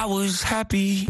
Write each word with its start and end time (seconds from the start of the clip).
I 0.00 0.06
was 0.06 0.42
happy. 0.42 1.06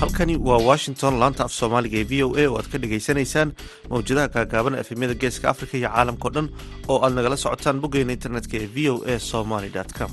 halkani 0.00 0.36
waa 0.36 0.56
washington 0.70 1.14
laanta 1.22 1.42
af 1.46 1.52
soomaaliga 1.58 1.98
ee 2.00 2.04
v 2.10 2.22
o 2.26 2.28
a 2.40 2.44
oo 2.48 2.56
aad 2.58 2.68
ka 2.72 2.78
dhagaysanaysaan 2.82 3.48
mawjadaha 3.90 4.28
gaagaaban 4.36 4.78
efemyada 4.82 5.14
geeska 5.22 5.46
afrika 5.52 5.74
iyo 5.78 5.88
caalamkao 5.94 6.30
dhan 6.36 6.46
oo 6.92 6.98
aad 7.04 7.12
nagala 7.18 7.36
socotaan 7.44 7.80
boggeena 7.82 8.12
internetka 8.18 8.54
ee 8.62 8.68
v 8.74 8.90
o 8.92 8.94
a 9.12 9.18
somaly 9.30 9.70
com 9.98 10.10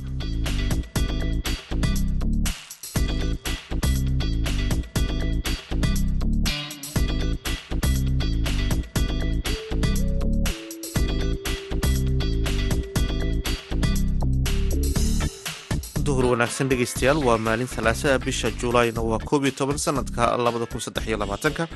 wanaagsan 16.36 16.68
dhegeystayaal 16.70 17.20
waa 17.28 17.38
maalin 17.40 17.68
salaasada 17.68 18.20
bisha 18.20 18.52
juulaayna 18.62 19.02
waa 19.02 19.20
koob 19.30 19.44
iyo 19.48 19.54
toban 19.56 19.78
sanadka 19.80 20.36
labada 20.38 20.66
kun 20.68 20.82
saddex 20.84 21.08
iyo 21.08 21.18
labaatanka. 21.18 21.68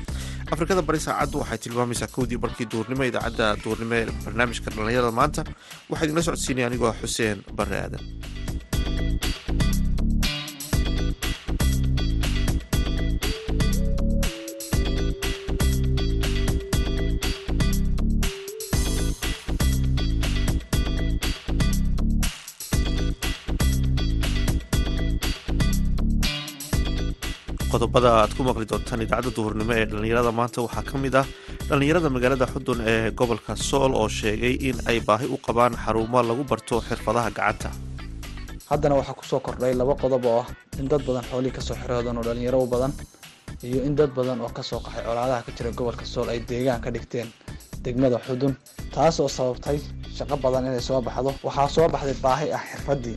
Afrikada 0.52 0.82
bari 0.82 1.00
saacaddu 1.00 1.38
waxay 1.40 1.58
tilmaamaysaa 1.64 2.06
kowdii 2.16 2.36
barkii 2.44 2.66
duurnimo 2.72 3.04
idaacadda 3.08 3.56
duurnimo 3.64 3.94
ee 3.94 4.06
barnaamijka 4.24 4.70
dhallinyarada 4.74 5.12
maanta. 5.20 5.44
Waxaa 5.90 6.04
idinla 6.06 6.22
socodsiinaya 6.22 6.66
anigoo 6.68 6.92
xuseen 7.00 7.38
bare 7.56 7.76
aadan 7.84 8.02
qodobada 27.80 28.10
aad 28.20 28.32
ku 28.36 28.42
maqli 28.44 28.66
doontaan 28.70 29.00
idaacadda 29.04 29.30
duhurnimo 29.36 29.72
ee 29.72 29.84
dhallinyarada. 29.90 30.30
Maanta 30.38 30.60
waxaa 30.66 30.82
ka 30.90 30.98
mid 31.04 31.14
ah 31.20 31.26
dhallinyarada 31.68 32.08
magaalada 32.16 32.46
xudun 32.52 32.78
ee 32.92 33.10
gobolka 33.18 33.56
sool 33.56 33.92
oo 34.00 34.08
sheegay 34.18 34.54
in 34.68 34.76
ay 34.90 34.98
baahi 35.08 35.26
u 35.34 35.36
qabaan 35.46 35.72
xarumo 35.84 36.20
lagu 36.30 36.44
barto 36.50 36.74
xirfadaha 36.88 37.30
gacanta. 37.36 37.70
Haddana 38.70 38.94
waxaa 39.00 39.14
ku 39.20 39.24
soo 39.30 39.40
kordhay 39.46 39.72
laba 39.80 39.94
qodob 40.02 40.24
oo 40.26 40.40
ah 40.42 40.46
in 40.80 40.88
dad 40.92 41.02
badan 41.08 41.24
xoolihii 41.30 41.54
ka 41.56 41.60
soo 41.66 41.76
xiroodan 41.80 42.16
oo 42.18 42.24
dhalinyaro 42.28 42.66
badan 42.74 42.92
iyo 43.68 43.80
in 43.88 43.94
dad 43.98 44.10
badan 44.18 44.38
oo 44.44 44.50
ka 44.56 44.62
soo 44.62 44.80
qaxay 44.84 45.02
colaadaha 45.08 45.42
ka 45.46 45.50
jira 45.56 45.70
gobolka 45.78 46.04
sool 46.12 46.28
ay 46.28 46.40
deegaan 46.48 46.80
ka 46.84 46.90
dhigteen 46.94 47.28
degmada 47.84 48.18
xudun 48.26 48.52
taas 48.94 49.16
oo 49.20 49.28
sababtay 49.28 49.78
shaqo 50.16 50.36
badan 50.44 50.66
inay 50.68 50.82
soo 50.88 51.00
baxdo. 51.06 51.30
Waxaa 51.46 51.68
soo 51.74 51.88
baxday 51.88 52.16
baahi 52.24 52.46
ah 52.56 52.62
xirfadii 52.70 53.16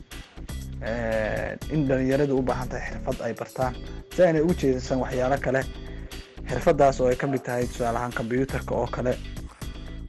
in 1.74 1.88
dhalinyaradu 1.88 2.38
u 2.38 2.42
baahan 2.44 2.70
tahay 2.70 2.84
xirfad 2.92 3.18
ay 3.26 3.34
bartaan. 3.40 3.74
Si 4.16 4.20
aanay 4.24 4.42
ugu 4.44 4.54
jeedinsan 4.62 5.00
waxyaalo 5.04 5.38
kale 5.46 5.62
xirfadaas 6.50 7.00
oo 7.02 7.08
ay 7.12 7.16
ka 7.16 7.28
mid 7.28 7.44
tahay 7.44 7.68
tusaalahaan 7.68 8.14
kombyuutarka 8.14 8.74
oo 8.76 8.88
kale. 8.88 9.14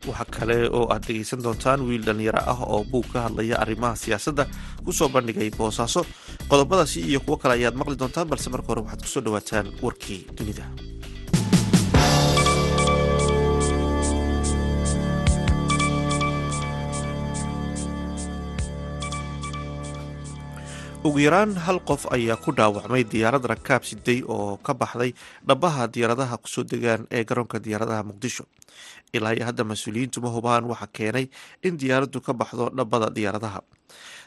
Waxa 0.09 0.25
kale 0.37 0.57
oo 0.69 0.87
aad 0.93 1.03
dhegaysan 1.07 1.43
doontaan 1.45 1.81
wiil 1.89 2.03
dhallinyaro 2.05 2.41
ah 2.53 2.61
oo 2.75 2.85
buug 2.85 3.07
ka 3.13 3.19
hadlaya 3.27 3.57
arrimaha 3.63 3.97
siyaasadda 3.97 4.45
ku 4.85 4.93
soo 4.93 5.09
bandhigay 5.09 5.51
boosaaso. 5.59 6.03
Qodobadaasi 6.51 7.01
iyo 7.09 7.21
kuwo 7.25 7.37
kale 7.41 7.55
ayaad 7.59 7.75
maqli 7.79 7.97
doontaan 7.97 8.29
balse 8.29 8.51
marka 8.51 8.69
hore 8.75 8.81
waxaad 8.85 9.01
ku 9.03 9.09
soo 9.15 9.23
dhawaataan 9.25 9.67
warkii 9.83 10.21
dunida 10.37 10.65
ugu 21.05 21.19
yaraan 21.27 21.53
hal 21.65 21.79
qof 21.89 22.03
ayaa 22.17 22.37
ku 22.45 22.51
dhaawacmay 22.59 23.05
diyaarad 23.13 23.45
rakaab 23.53 23.83
siday 23.85 24.25
oo 24.25 24.57
ka 24.67 24.73
baxday 24.75 25.13
dhabaha 25.49 25.85
diyaaradaha 25.95 26.37
ku 26.43 26.49
soo 26.49 26.65
degaan 26.65 27.05
ee 27.13 27.25
garoonka 27.29 27.59
diyaaradaha 27.61 28.03
muqdisho. 28.09 28.45
Ilaa 29.13 29.37
iyo 29.37 29.45
hadda 29.49 29.65
mas'uuliyiintu 29.69 30.19
ma 30.25 30.31
hubaan 30.33 30.65
waxa 30.65 30.89
keenay 30.97 31.27
in 31.63 31.77
diyaaraddu 31.77 32.19
ka 32.25 32.33
baxdo 32.33 32.71
dhabada 32.73 33.09
diyaaradaha. 33.17 33.61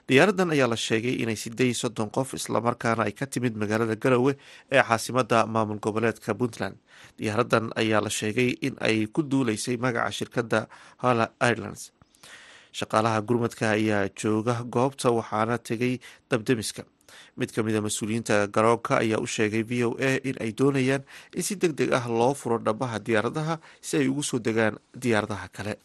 Diyaaradan 0.08 0.54
ayaa 0.56 0.70
la 0.70 0.78
sheegay 0.78 1.16
inay 1.24 1.36
siday 1.36 1.74
soddon 1.74 2.10
qof 2.14 2.34
islamarkaana 2.38 3.10
ay 3.10 3.12
ka 3.18 3.26
timid 3.26 3.58
magaalada 3.58 3.96
garowe 3.98 4.38
ee 4.72 4.82
caasimada 4.90 5.46
maamul 5.50 5.82
goboleedka 5.82 6.38
puntland. 6.38 6.78
Diyaaradan 7.18 7.74
ayaa 7.76 8.02
la 8.06 8.10
sheegay 8.20 8.54
in 8.62 8.78
ay 8.80 9.10
ku 9.10 9.26
duuleysay 9.26 9.76
magaca 9.82 10.12
shirkadda 10.14 10.70
hala 11.04 11.34
irelands 11.42 11.92
shaqaalaha 12.80 13.22
gurmadka 13.28 13.66
ayaa 13.78 14.04
jooga 14.22 14.56
goobta 14.76 15.08
waxaana 15.18 15.58
tegay 15.70 15.94
dabdemiska 16.32 16.84
mid 17.40 17.50
ka 17.56 17.62
mida 17.66 17.82
mas'uuliyiinta 17.88 18.36
garoonka 18.56 18.94
ayaa 19.04 19.20
u 19.22 19.28
sheegay 19.36 19.64
v 19.70 19.84
o 19.88 19.90
a 20.10 20.12
in 20.30 20.36
ay 20.46 20.52
doonayaan 20.60 21.04
in 21.38 21.44
si 21.48 21.56
deg 21.64 21.74
deg 21.80 21.92
ah 22.00 22.06
loo 22.20 22.34
furo 22.42 22.58
dhabaha 22.68 22.98
diyaaradaha 23.08 23.56
si 23.88 23.94
ay 24.02 24.08
ugu 24.12 24.24
soo 24.30 24.40
degaan 24.48 24.78
diyaaradaha 25.04 25.48
kale. 25.58 25.76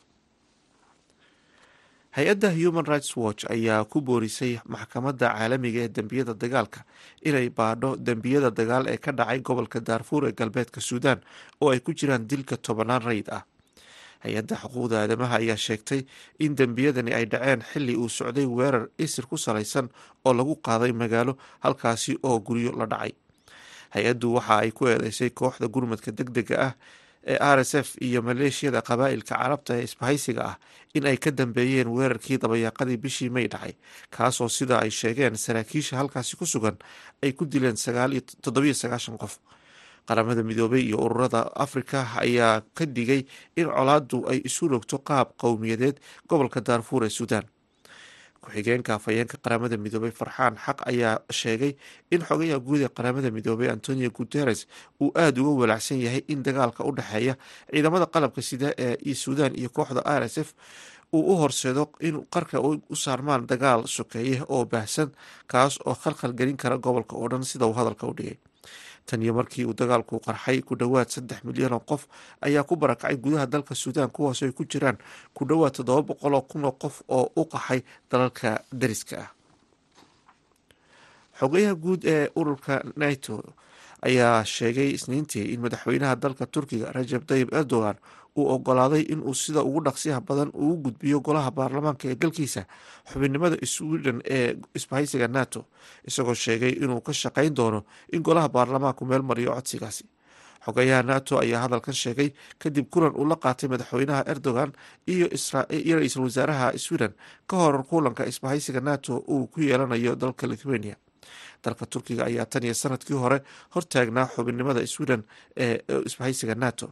Hay'adda 2.16 2.48
human 2.52 2.84
rights 2.84 3.16
watch 3.16 3.44
ayaa 3.54 3.84
ku 3.88 4.00
boorisay 4.04 4.60
maxkamadda 4.74 5.28
caalamiga 5.32 5.80
ee 5.84 5.88
dembiyada 5.98 6.34
dagaalka 6.42 6.80
inay 7.28 7.48
baadho 7.58 7.90
dembiyada 8.08 8.50
dagaal 8.58 8.84
ee 8.92 8.98
ka 9.04 9.12
dhacay 9.18 9.40
gobolka 9.48 9.80
daarfuur 9.88 10.22
ee 10.28 10.34
galbeedka 10.40 10.80
suudaan 10.88 11.20
oo 11.62 11.70
ay 11.72 11.80
ku 11.80 11.92
jiraan 11.96 12.28
dilka 12.28 12.56
tobanaan 12.66 13.00
rayid 13.08 13.28
ah 13.38 13.42
hay'adda 14.24 14.56
xuquuqda 14.62 14.96
aadamaha 15.02 15.36
ayaa 15.42 15.56
sheegtay 15.66 16.00
in 16.38 16.54
dembiyadani 16.58 17.12
ay 17.14 17.24
dhaceen 17.26 17.62
xili 17.72 17.94
uu 17.96 18.08
socday 18.08 18.46
weerar 18.46 18.88
isir 18.98 19.26
ku 19.26 19.36
salaysan 19.36 19.88
oo 20.24 20.32
lagu 20.34 20.54
qaaday 20.66 20.92
magaalo 20.92 21.36
halkaasi 21.60 22.18
oo 22.22 22.38
guryo 22.40 22.72
la 22.78 22.86
dhacay. 22.86 23.12
Hay'addu 23.94 24.34
waxa 24.38 24.56
ay 24.62 24.70
ku 24.72 24.86
eedeysay 24.88 25.30
kooxda 25.30 25.66
gurmadka 25.68 26.12
deg 26.12 26.30
dega 26.32 26.56
ah 26.68 26.74
ee 27.22 27.38
r 27.38 27.60
s 27.62 27.74
f 27.78 27.88
iyo 28.02 28.22
maleeshiyada 28.22 28.80
qabaa'ilka 28.82 29.34
carabta 29.38 29.76
ee 29.78 29.84
isbahaysiga 29.86 30.42
ah 30.42 30.56
in 30.94 31.06
ay 31.06 31.16
ka 31.22 31.30
dambeeyeen 31.30 31.86
weerarkii 31.92 32.38
dabayaaqadii 32.42 32.96
bishii 32.98 33.30
may 33.30 33.46
dhacay 33.52 33.74
kaasoo 34.10 34.48
sida 34.48 34.80
ay 34.82 34.90
sheegeen 34.90 35.36
saraakiisha 35.38 35.96
halkaasi 36.02 36.34
ku 36.36 36.46
sugan 36.46 36.74
ay 37.22 37.30
ku 37.32 37.44
dileen 37.46 37.78
qof 39.22 39.38
qaramada 40.08 40.42
midoobay 40.42 40.82
iyo 40.88 40.98
ururada 41.06 41.40
afrika 41.64 41.98
ayaa 42.24 42.60
ka 42.76 42.84
digay 42.96 43.22
in 43.60 43.66
colaadu 43.76 44.18
ay 44.30 44.38
isu 44.48 44.68
rogto 44.74 44.98
qaab 45.08 45.28
qowmiyadeed 45.42 45.96
gobolka 46.28 46.60
daarfuur 46.68 47.02
ee 47.08 47.12
suudaan 47.18 47.46
ku-xigeenka 48.42 48.94
afhayeenka 48.98 49.36
qaramada 49.44 49.76
midoobay 49.84 50.10
farxaan 50.20 50.54
xaq 50.64 50.78
ayaa 50.90 51.14
sheegay 51.40 51.72
in 52.10 52.20
xogayaha 52.28 52.58
guud 52.66 52.80
ee 52.82 52.90
qaramada 52.98 53.30
midoobay 53.36 53.68
antonio 53.70 54.10
guteres 54.18 54.66
uu 55.00 55.10
aada 55.14 55.38
uga 55.42 55.52
walaacsan 55.62 55.98
yahay 56.04 56.22
in 56.32 56.42
dagaalka 56.46 56.82
u 56.84 56.90
dhexeeya 56.98 57.34
ciidamada 57.70 58.06
qalabka 58.14 58.42
sida 58.42 58.68
ee 58.86 59.14
suudaan 59.14 59.54
iyo 59.60 59.70
kooxda 59.70 60.02
r 60.02 60.24
s 60.26 60.36
f 60.42 60.48
uu 61.14 61.22
u 61.32 61.36
horseedo 61.40 61.84
in 62.08 62.14
qarka 62.34 62.58
u 62.60 62.96
saarmaan 63.04 63.46
dagaal 63.46 63.86
sokeeye 63.96 64.42
oo 64.54 64.64
baahsan 64.72 65.08
kaas 65.52 65.78
oo 65.86 65.94
khalkhal 66.02 66.32
gelin 66.38 66.56
kara 66.62 66.76
gobolka 66.86 67.14
oo 67.16 67.28
dhan 67.30 67.44
sida 67.50 67.66
uu 67.70 67.76
hadalka 67.78 68.06
u 68.10 68.14
dhigay 68.18 68.36
tan 69.06 69.22
iyo 69.22 69.34
markii 69.34 69.64
uu 69.66 69.74
dagaalku 69.74 70.20
qarxay 70.26 70.62
ku 70.62 70.74
dhowaad 70.80 71.08
saddex 71.14 71.40
milyan 71.44 71.72
oo 71.72 71.80
qof 71.90 72.06
ayaa 72.40 72.62
ku 72.64 72.76
barakacay 72.76 73.16
gudaha 73.16 73.46
dalka 73.46 73.74
suudaan 73.74 74.10
kuwaasoo 74.10 74.46
ay 74.48 74.52
ku 74.54 74.64
jiraan 74.64 74.98
ku 75.34 75.44
dhowaad 75.44 75.72
toddoba 75.76 76.02
boqol 76.14 76.34
oo 76.34 76.42
kun 76.50 76.64
oo 76.64 76.72
qof 76.82 77.02
oo 77.08 77.26
u 77.36 77.44
qaxay 77.44 77.80
dalalka 78.10 78.62
dariska 78.72 79.16
ah. 79.24 79.30
Xogayaha 81.38 81.74
guud 81.74 82.04
ee 82.04 82.28
ururka 82.36 82.82
nato 82.96 83.42
ayaa 84.02 84.44
sheegay 84.44 84.90
isniintii 84.96 85.52
in 85.54 85.60
madaxweynaha 85.64 86.16
dalka 86.16 86.46
turkiga 86.46 86.92
rajab 86.92 87.22
tayib 87.26 87.48
erdogan 87.54 87.96
uu 88.36 88.48
ogolaaday 88.54 89.02
inuu 89.12 89.34
sida 89.34 89.60
ugu 89.62 89.80
dhaqsiyaha 89.84 90.20
badan 90.20 90.50
ugu 90.54 90.76
gudbiyo 90.84 91.20
golaha 91.20 91.50
baarlamaanka 91.50 92.08
ee 92.10 92.14
dalkiisa 92.22 92.62
xubinnimada 93.12 93.56
sweden 93.74 94.22
ee 94.36 94.56
isbahaysiga 94.78 95.28
nato 95.28 95.60
isagoo 96.08 96.34
sheegay 96.34 96.72
inuu 96.84 97.00
ka 97.00 97.12
shaqayn 97.12 97.54
doono 97.56 97.80
in 98.12 98.22
golaha 98.22 98.48
baarlamaanku 98.48 99.04
meel 99.10 99.22
mariyo 99.22 99.52
codsigaasi. 99.54 100.04
Xogayaha 100.64 101.02
nato 101.02 101.38
ayaa 101.42 101.60
hadalkan 101.64 101.94
sheegay 102.02 102.28
kadib 102.62 102.86
kulan 102.92 103.12
uu 103.20 103.26
la 103.30 103.36
qaatay 103.44 103.68
madaxweynaha 103.72 104.22
erdogan 104.32 104.70
iyo 105.06 105.26
ra'iisul 105.98 106.22
wasaaraha 106.28 106.72
sweden 106.78 107.12
ka 107.50 107.56
hor 107.56 107.82
kulanka 107.90 108.22
isbahaysiga 108.26 108.80
nato 108.80 109.12
uu 109.28 109.46
ku 109.46 109.60
yeelanayo 109.60 110.14
dalka 110.16 110.46
lithuania. 110.46 110.96
Dalka 111.64 111.86
turkiga 111.86 112.24
ayaa 112.30 112.46
tan 112.46 112.62
iyo 112.64 112.74
sannadkii 112.74 113.14
hore 113.22 113.38
hortaagnaa 113.74 114.26
xubinnimada 114.34 114.86
sweden 114.86 115.22
ee 115.56 115.78
isbahaysiga 116.06 116.54
nato 116.54 116.86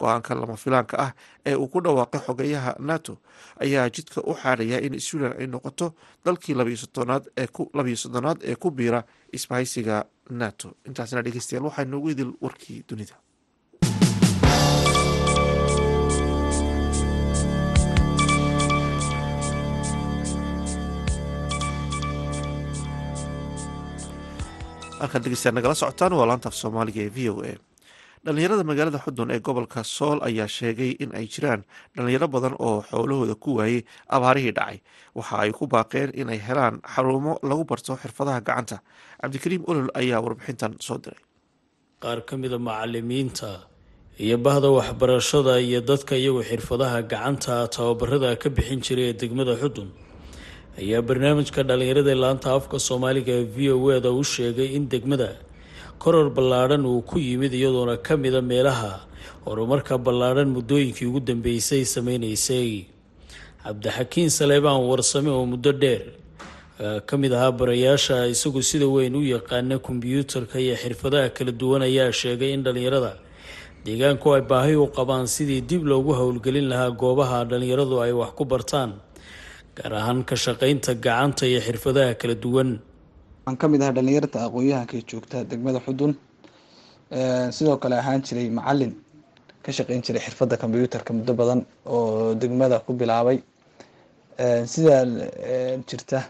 go'aanka 0.00 0.34
lama 0.34 0.56
filaanka 0.56 0.94
ah 1.04 1.12
ee 1.46 1.54
uu 1.54 1.68
ku 1.68 1.80
dhawaaqay 1.84 2.20
xogeyaha 2.26 2.72
nato 2.78 3.18
ayaa 3.64 3.88
jidka 3.94 4.20
u 4.26 4.34
xaadhaya 4.42 4.78
in 4.86 5.00
sweden 5.00 5.32
ay 5.40 5.46
noqoto 5.46 5.86
dalkii 6.24 6.54
labiyo 6.54 6.76
soddonaad 7.96 8.38
ee 8.46 8.56
ku 8.56 8.70
biira 8.70 9.04
isbahaysiga 9.32 10.04
nato. 10.30 10.68
Intaasna 10.88 11.22
dhegeystayaal 11.24 11.64
waxaa 11.68 11.84
noogu 11.84 12.08
idil 12.10 12.32
warkii 12.40 12.84
dunida. 12.88 13.16
Halkaad 25.00 25.24
dhegeystayaal 25.26 25.56
nagala 25.58 25.74
socotaan 25.80 26.12
waa 26.18 26.26
laanta 26.30 26.48
af 26.48 26.56
soomaaliga 26.60 27.00
ee 27.06 27.12
v 27.16 27.28
o 27.32 27.34
a 27.50 27.52
dhalinyarada 28.26 28.64
magaalada 28.70 28.98
xudun 29.04 29.30
ee 29.34 29.40
gobolka 29.46 29.80
sool 29.96 30.18
ayaa 30.28 30.48
sheegay 30.58 30.90
in 31.04 31.10
ay 31.18 31.26
jiraan 31.34 31.60
dhalinyaro 31.96 32.28
badan 32.34 32.54
oo 32.66 32.78
xoolahooda 32.90 33.34
ku 33.44 33.50
waayey 33.58 33.80
abaarihii 34.16 34.54
dhacay. 34.58 34.78
Waxa 35.18 35.34
ay 35.44 35.50
ku 35.58 35.64
baaqeen 35.74 36.10
inay 36.22 36.38
helaan 36.46 36.80
xarumo 36.94 37.32
lagu 37.48 37.64
barto 37.70 37.92
xirfadaha 38.02 38.40
gacanta. 38.48 38.76
Cabdikariim 39.20 39.62
olol 39.70 39.88
ayaa 40.00 40.20
warbixintan 40.24 40.72
soo 40.86 40.98
diray. 41.04 41.20
Qaar 42.02 42.20
ka 42.28 42.36
mida 42.36 42.58
macalimiinta 42.58 43.50
iyo 44.24 44.36
bahda 44.46 44.68
waxbarashada 44.78 45.60
iyo 45.60 45.80
dadka 45.90 46.16
iyagu 46.16 46.40
xirfadaha 46.50 46.98
gacanta 47.12 47.68
tababarada 47.76 48.36
ka 48.42 48.48
bixin 48.56 48.80
jiray 48.86 49.06
ee 49.12 49.16
degmada 49.20 49.54
xudun 49.62 49.88
ayaa 50.80 51.02
barnaamijka 51.08 51.60
dhalinyarada 51.68 52.14
laanta 52.24 52.48
afka 52.56 52.76
soomaaliga 52.88 53.32
ee 53.40 53.44
v 53.54 53.58
o 53.76 53.92
eda 53.98 54.10
u 54.20 54.22
sheegay 54.34 54.68
in 54.78 54.84
degmada 54.94 55.28
koror 56.04 56.28
ballaadhan 56.36 56.82
uu 56.92 57.00
ku 57.10 57.16
yimid 57.28 57.52
iyadoona 57.60 57.96
ka 58.06 58.16
mida 58.22 58.40
meelaha 58.50 58.92
horumarka 59.46 59.94
ballaadhan 60.06 60.48
muddooyinkii 60.56 61.06
ugu 61.10 61.20
dambeysay 61.28 61.82
sameynaysay 61.94 62.70
cabdixakiin 63.64 64.30
saleebaan 64.38 64.82
warsame 64.90 65.30
oo 65.38 65.44
muddo 65.52 65.72
dheer 65.82 66.02
ka 67.08 67.14
mid 67.22 67.32
ahaa 67.32 67.52
barayaasha 67.60 68.16
isagu 68.34 68.60
sida 68.70 68.86
weyn 68.94 69.14
u 69.20 69.22
yaqaana 69.34 69.76
kombyuutarka 69.86 70.56
iyo 70.64 70.74
xirfadaha 70.82 71.28
kala 71.36 71.52
duwan 71.60 71.82
ayaa 71.88 72.12
sheegay 72.20 72.52
in 72.56 72.62
dhalinyarada 72.66 73.12
deegaanku 73.86 74.26
ay 74.36 74.42
baahi 74.52 74.74
u 74.84 74.86
qabaan 74.96 75.26
sidii 75.34 75.60
dib 75.70 75.82
loogu 75.90 76.12
howlgelin 76.20 76.66
lahaa 76.72 76.90
goobaha 77.02 77.38
dhalinyaradu 77.50 77.96
ay 78.04 78.12
wax 78.20 78.32
ku 78.38 78.44
bartaan 78.52 78.90
gaar 79.76 79.92
ahaan 80.00 80.20
ka 80.28 80.36
shaqaynta 80.44 80.92
gacanta 81.04 81.44
iyo 81.50 81.60
xirfadaha 81.66 82.12
kala 82.20 82.34
duwan 82.44 82.70
waxaan 83.46 83.56
ka 83.60 83.68
mid 83.68 83.82
ahaa 83.82 83.92
dhalinyarta 83.92 84.38
aqoon-yahanka 84.46 84.96
joogta 85.08 85.44
degmada 85.44 85.80
xudun. 85.86 86.12
Sidoo 87.56 87.76
kale 87.78 87.96
ahaan 87.98 88.22
jiray 88.22 88.48
macalin 88.50 88.92
ka 89.62 89.72
shaqeyn 89.72 90.02
jiray 90.02 90.20
xirfadda 90.20 90.56
kombyuutarka 90.56 91.12
muddo 91.12 91.34
badan 91.34 91.66
oo 91.86 92.34
degmada 92.34 92.80
ku 92.80 92.92
bilaabay. 92.94 93.42
Sidaa 94.66 95.04
jirta 95.88 96.24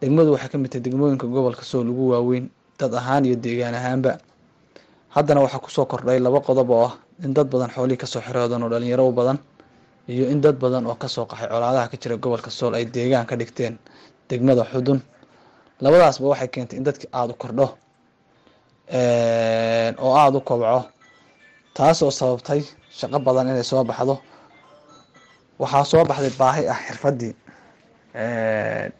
degmadu 0.00 0.32
waxay 0.32 0.48
ka 0.48 0.58
mid 0.58 0.70
tahay 0.70 0.82
degmooyinka 0.82 1.26
gobolka 1.26 1.62
sool 1.64 1.88
ugu 1.88 2.10
waaweyn 2.12 2.50
dad 2.78 2.94
ahaan 2.94 3.24
iyo 3.24 3.36
deegaan 3.36 3.74
ahaanba. 3.74 4.18
Haddana 5.14 5.40
waxaa 5.40 5.60
ku 5.64 5.70
soo 5.70 5.86
kordhay 5.86 6.18
laba 6.20 6.40
qodob 6.40 6.70
oo 6.70 6.84
ah 6.84 6.94
in 7.24 7.32
dad 7.34 7.48
badan 7.48 7.70
xoolihii 7.70 7.96
ka 7.98 8.06
soo 8.06 8.20
xiroodan 8.20 8.62
oo 8.62 8.68
dhalinyaro 8.68 9.08
u 9.08 9.12
badan 9.12 9.38
iyo 10.08 10.28
in 10.28 10.40
dad 10.40 10.58
badan 10.60 10.84
oo 10.86 10.94
ka 10.94 11.08
soo 11.08 11.24
qaxay 11.24 11.48
colaadaha 11.48 11.88
ka 11.88 11.96
jira 11.96 12.16
gobolka 12.16 12.50
sool 12.50 12.74
ay 12.74 12.84
deegaan 12.84 13.26
ka 13.26 13.36
dhigteen 13.36 13.78
degmada 14.28 14.64
xudun 14.68 15.00
labadaasba 15.82 16.26
waxay 16.32 16.48
keentay 16.54 16.76
in 16.78 16.84
dadki 16.84 17.06
aada 17.12 17.32
u 17.34 17.36
kordho 17.42 17.66
oo 20.04 20.12
aada 20.22 20.38
u 20.38 20.40
kobco 20.48 20.80
taasoo 21.76 22.10
sababtay 22.10 22.60
shaqo 22.98 23.18
badan 23.26 23.48
inay 23.50 23.64
soo 23.70 23.84
baxdo. 23.84 24.14
Waxaa 25.58 25.84
soo 25.90 26.04
baxday 26.04 26.32
baahi 26.40 26.62
ah 26.72 26.78
xirfaddii 26.86 27.34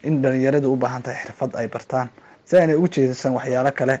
in 0.07 0.21
dhalinyaradu 0.21 0.67
u 0.73 0.75
baahan 0.83 1.01
tahay 1.03 1.19
xirfad 1.23 1.51
ay 1.59 1.67
bartaan. 1.67 2.07
Si 2.45 2.57
aynay 2.57 2.75
ugu 2.75 2.87
jeedsan 2.93 3.33
waxyaalo 3.37 3.71
kale 3.79 3.95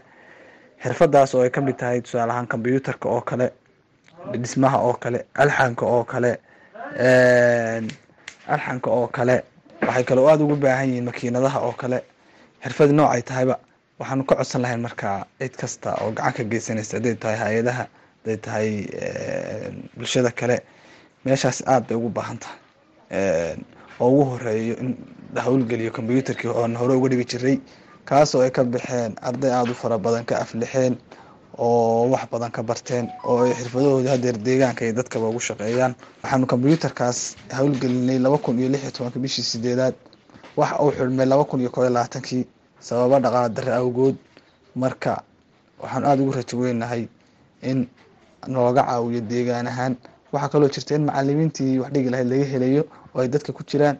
xirfadaas 0.83 1.35
oo 1.35 1.41
ay 1.43 1.49
ka 1.49 1.61
mid 1.61 1.77
tahay 1.77 2.01
tusaale 2.01 2.31
ahaan 2.31 2.47
kombyuutarka 2.47 3.09
oo 3.09 3.21
kale 3.21 3.47
dhismaha 4.41 4.77
oo 4.87 4.93
kale 4.93 5.19
alxanka 5.41 5.85
oo 5.85 6.03
kale 6.11 6.31
alxanka 8.53 8.89
oo 8.91 9.07
kale 9.07 9.35
waxay 9.87 10.03
kaloo 10.03 10.27
aada 10.29 10.43
ugu 10.43 10.55
baahan 10.55 10.87
yihiin 10.89 11.05
makiinadaha 11.09 11.59
oo 11.67 11.71
kale 11.81 11.99
xirfad 12.63 12.91
noocay 12.97 13.21
tahayba 13.29 13.55
waxaanu 13.99 14.23
ka 14.29 14.35
codsan 14.39 14.61
lahayn 14.63 14.81
markaa 14.87 15.17
cid 15.39 15.53
kasta 15.61 15.89
oo 16.01 16.11
gacan 16.17 16.33
ka 16.37 16.43
geysanaysa 16.51 16.97
hadday 16.97 17.15
tahay 17.23 17.37
hay'adaha 17.43 17.83
hadday 18.19 18.37
tahay 18.45 18.69
bulshada 19.97 20.31
kale 20.39 20.57
meeshaas 21.25 21.57
aada 21.67 21.85
bay 21.87 21.95
ugu 21.99 22.09
baahan 22.17 22.37
tahay. 22.43 22.57
Oo 23.99 24.07
ugu 24.11 24.23
horeeyo 24.31 24.75
in 24.83 24.89
la 25.35 25.41
howlgeliyo 25.47 25.91
kombyuutarkii 25.97 26.47
oon 26.59 26.75
hore 26.79 26.93
uga 26.99 27.09
dhigi 27.11 27.25
jiray 27.31 27.57
kaasoo 28.09 28.41
ay 28.45 28.51
ka 28.51 28.63
baxeen 28.63 29.11
arday 29.21 29.51
aada 29.51 29.71
u 29.71 29.75
fara 29.81 29.97
badan 29.97 30.23
ka 30.25 30.35
aflixeen 30.43 30.93
oo 31.57 32.07
wax 32.11 32.23
badan 32.31 32.51
ka 32.51 32.63
barteen 32.63 33.05
oo 33.27 33.43
ay 33.45 33.51
xirfadahooda 33.59 34.09
hadeer 34.15 34.37
deegaanka 34.47 34.85
iyo 34.85 34.93
dadkaba 34.99 35.27
ugu 35.31 35.39
shaqeeyaan. 35.39 35.93
Waxaanu 36.23 36.45
kombyuutarkaas 36.47 37.35
howlgelinay 37.57 38.19
laba 38.19 38.37
kun 38.37 38.59
iyo 38.59 38.69
lix 38.73 38.81
iyo 38.83 38.91
tobanka 38.91 39.19
bishii 39.19 39.43
sideedaad 39.51 39.95
waxa 40.59 40.75
uu 40.83 40.91
xidhmay 40.97 41.25
laba 41.31 41.43
kun 41.49 41.59
iyo 41.61 41.69
iyo 41.75 41.89
labaatankii 41.95 42.43
sababo 42.87 43.15
dhaqaala 43.23 43.49
darre 43.55 43.71
awgood. 43.81 44.15
Marka 44.81 45.13
waxaan 45.81 46.03
aada 46.05 46.21
ugu 46.23 46.31
rajo 46.37 46.55
weynahay 46.61 47.03
in 47.69 47.87
nooga 48.47 48.83
caawiyo 48.87 49.21
deegaan 49.31 49.67
ahaan. 49.71 49.93
Waxaa 50.33 50.49
kaloo 50.53 50.69
jirta 50.73 50.95
in 50.95 51.03
macalimiintii 51.09 51.79
wax 51.81 51.91
dhigi 51.93 52.09
lahayd 52.13 52.27
laga 52.31 52.45
helayo 52.53 52.83
oo 53.15 53.19
ay 53.21 53.27
dadka 53.33 53.51
ku 53.57 53.63
jiraan. 53.69 53.97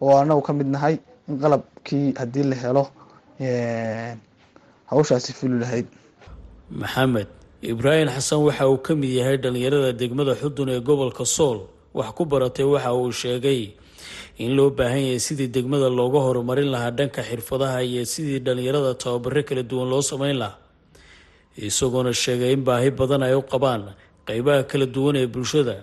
Oo 0.00 0.14
anagu 0.20 0.42
ka 0.46 0.52
mid 0.52 0.66
nahay 0.74 0.94
in 1.28 1.36
qalabkii 1.42 2.06
haddii 2.20 2.46
la 2.50 2.56
helo 2.62 2.84
hawshaasi 4.90 5.32
fuli 5.32 5.58
lahayd. 5.62 5.86
Maxamed 6.70 7.28
ibraahim 7.62 8.08
xasan 8.08 8.40
waxa 8.46 8.68
uu 8.68 8.78
ka 8.78 8.94
mid 8.94 9.10
yahay 9.18 9.36
dhalinyarada 9.42 9.92
degmada 9.92 10.34
xudun 10.40 10.68
ee 10.68 10.80
gobolka 10.80 11.24
sool. 11.24 11.58
Wax 11.94 12.08
ku 12.16 12.24
baratay 12.24 12.64
waxa 12.64 12.90
uu 12.94 13.12
sheegay 13.12 13.74
in 14.38 14.50
loo 14.56 14.70
baahan 14.70 15.02
yahay 15.08 15.20
sidii 15.26 15.48
degmada 15.56 15.88
looga 15.98 16.20
horumarin 16.26 16.70
lahaa 16.74 16.90
dhanka 16.98 17.22
xirfadaha 17.28 17.82
iyo 17.84 18.04
sidii 18.04 18.40
dhalinyarada 18.46 18.94
tababaro 19.02 19.42
kala 19.48 19.62
duwan 19.62 19.88
loo 19.92 20.02
sameyn 20.02 20.36
lahaa. 20.42 20.58
Isagoona 21.68 22.12
sheegay 22.22 22.52
in 22.56 22.64
baahi 22.64 22.90
badan 23.00 23.22
ay 23.22 23.34
u 23.34 23.42
qabaan 23.52 23.82
qeybaha 24.28 24.62
kala 24.70 24.86
duwan 24.86 25.16
ee 25.20 25.26
bulshada 25.34 25.76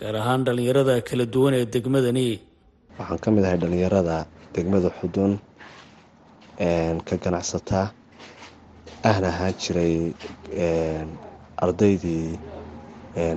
gaar 0.00 0.14
ahaan 0.22 0.44
dhalinyarada 0.46 0.94
kala 1.08 1.24
duwan 1.34 1.54
ee 1.54 1.64
degmadani. 1.74 2.40
Waxaan 2.98 3.18
ka 3.24 3.28
mid 3.30 3.44
ahay 3.44 3.58
dhalinyarada 3.62 4.16
degmada 4.54 4.88
xudun 4.98 5.32
ka 7.06 7.14
ganacsataa 7.24 7.86
ahna 9.10 9.28
ahaan 9.34 9.54
jiray 9.62 9.94
ardaydii 11.64 12.38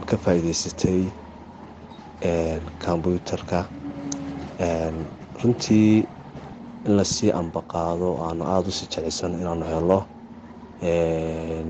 ka 0.09 0.15
faa-iideysatay 0.23 0.99
kombyuutarka 2.85 3.59
runtii 5.41 6.07
in 6.85 6.91
la 6.97 7.03
sii 7.13 7.31
ambaqaado 7.41 8.09
aanu 8.25 8.43
aada 8.53 8.67
u 8.71 8.77
sii 8.77 8.87
jeceysan 8.93 9.33
inaanu 9.41 9.65
helo 9.71 9.99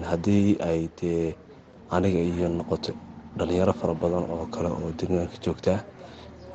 haddii 0.10 0.48
ay 0.69 0.81
dee 1.00 1.25
aniga 1.96 2.19
iyo 2.31 2.48
noqoto 2.58 2.91
dhalinyaro 3.38 3.74
fara 3.79 3.93
badan 4.01 4.25
oo 4.36 4.46
kale 4.53 4.69
oo 4.69 4.89
degmaanka 5.00 5.38
joogta 5.46 5.74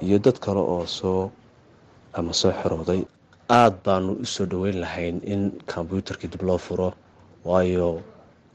iyo 0.06 0.18
dad 0.24 0.36
kale 0.44 0.60
oo 0.74 0.86
soo 0.98 1.22
ama 2.18 2.32
soo 2.40 2.52
xirooday 2.60 3.00
aada 3.58 3.76
baanu 3.84 4.10
u 4.24 4.26
soo 4.34 4.46
dhaweyn 4.50 4.78
lahayn 4.84 5.16
in 5.32 5.42
kombyuutarkii 5.72 6.28
dib 6.32 6.42
loo 6.48 6.58
furo 6.66 6.88
waayo 7.48 7.88